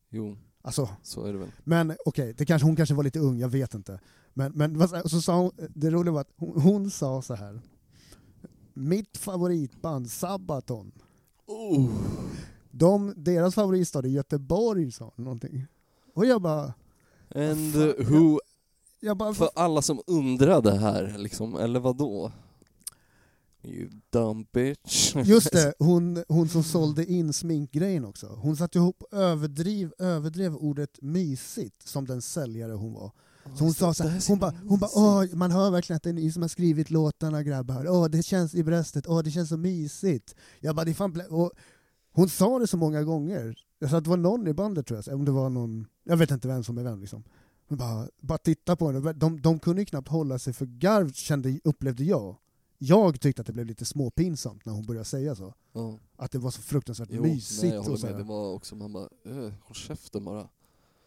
[0.10, 1.52] jo, Alltså, så är det väl.
[1.64, 4.00] men okej, det kanske, hon kanske var lite ung, jag vet inte.
[4.34, 7.62] Men, men vad- så sa hon, det roliga var att hon, hon sa så här.
[8.74, 10.92] Mitt favoritband Sabaton,
[11.48, 11.90] Oh.
[12.72, 15.66] de, deras favoritstad är Göteborg, sa hon någonting.
[16.14, 16.74] Och jag bara,
[17.36, 18.40] And fan, who,
[19.00, 22.32] jag bara för alla som undrade här liksom, eller vad då?
[23.64, 25.16] You dumb bitch.
[25.16, 28.28] Just det, hon, hon som sålde in sminkgrejen också.
[28.28, 33.12] Hon satte ihop överdriv, överdrev ordet mysigt som den säljare hon var.
[33.58, 36.14] Så hon sa så här, hon bara, hon bara man hör verkligen att det är
[36.14, 37.88] ni som har skrivit låtarna grabbar.
[37.90, 40.36] Åh, det känns i bröstet, åh, det känns så mysigt.
[40.60, 41.52] Jag bara, det fan blä-" och
[42.12, 43.56] hon sa det så många gånger.
[43.84, 46.18] Jag sa att det var någon i bandet tror jag, om det var någon, jag
[46.18, 47.24] vet inte vem som är vem liksom.
[47.68, 51.12] Men bara, bara titta på henne, de, de kunde ju knappt hålla sig för garv,
[51.14, 52.36] kände, upplevde jag.
[52.78, 55.54] Jag tyckte att det blev lite småpinsamt när hon började säga så.
[55.74, 55.98] Ja.
[56.18, 57.62] Att det var så fruktansvärt Jo, mysigt.
[57.64, 58.16] nej, jag och håller så med.
[58.18, 60.48] Det var också, man bara, äh, håll käften bara.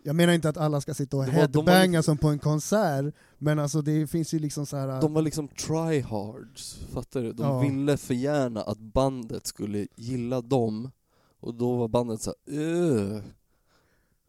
[0.02, 2.38] Jag menar inte att alla ska sitta och var- headbanga lite- som som på en
[2.38, 5.00] konsert, men alltså det finns ju liksom så här...
[5.00, 7.32] De var liksom tryhards, fattar du?
[7.32, 7.60] De Ja.
[7.60, 10.90] ville för gärna att bandet skulle gilla dem,
[11.44, 13.22] och då var bandet så här, "Ugh,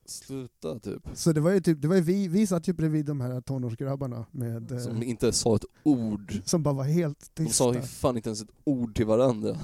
[0.06, 1.08] sluta typ.
[1.14, 3.42] Så det var ju typ, det var ju vi, vi satt ju bredvid de här
[3.42, 6.34] tonårsgrabbarna med, eh, Som som, inte sa ett ord.
[6.60, 7.54] bara var helt De tysta.
[7.64, 9.58] sa ju fan inte ens ett ord till varandra.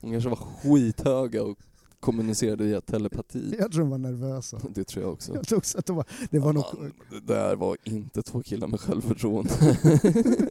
[0.00, 1.58] De kanske var skithöga och
[2.00, 3.56] kommunicerade via telepati.
[3.58, 4.60] Jag tror de var nervösa.
[4.74, 5.34] Det tror jag också.
[5.34, 6.64] Jag tror också att det var, det var nog...
[6.64, 9.50] Fan, det där var inte två killar med självförtroende.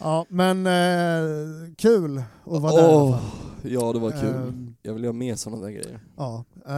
[0.00, 3.47] Ja, men eh, kul att vara där i alla fall.
[3.62, 4.34] Ja det var kul.
[4.34, 6.00] Ehm, Jag vill göra mer sådana där grejer.
[6.16, 6.44] ja.
[6.66, 6.74] eh,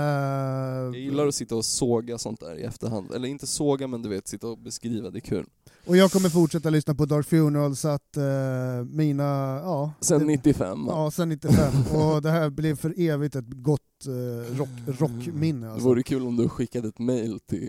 [0.85, 3.13] Jag gillar att sitta och såga sånt där i efterhand.
[3.15, 5.47] Eller inte såga men du vet, sitta och beskriva, det är kul.
[5.87, 9.25] och jag kommer fortsätta lyssna på Dark Funeral så att eh, mina,
[9.65, 9.93] ja...
[10.01, 10.85] Sen det, 95.
[10.89, 11.57] Ja, sen 95.
[11.95, 15.67] och det här blev för evigt ett gott eh, rock, rockminne.
[15.67, 15.89] Det Alltså.
[15.89, 17.69] vore kul om du skickade ett mail till,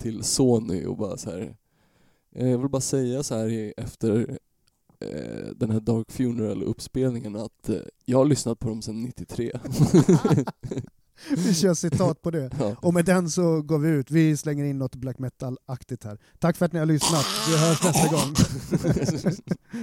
[0.00, 1.56] till Sony och bara så här.
[2.34, 4.38] "Eh, Jag vill bara säga så här efter
[5.56, 9.52] den här Dark Funeral-uppspelningen att eh, jag har lyssnat på dem sedan 93.
[11.30, 12.50] Vi kör citat på det.
[12.58, 12.76] ja.
[12.80, 14.10] Och med den så går vi ut.
[14.10, 16.18] Vi slänger in något black metal-aktigt här.
[16.38, 17.26] Tack för att ni har lyssnat.
[17.48, 18.34] Vi hörs nästa gång.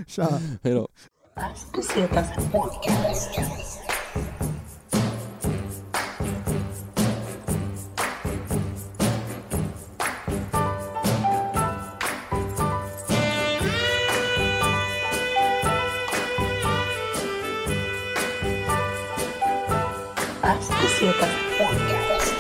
[0.08, 0.42] Tja!
[0.64, 0.88] Hej då.
[20.50, 21.30] Bucetas
[21.60, 22.34] Podcast.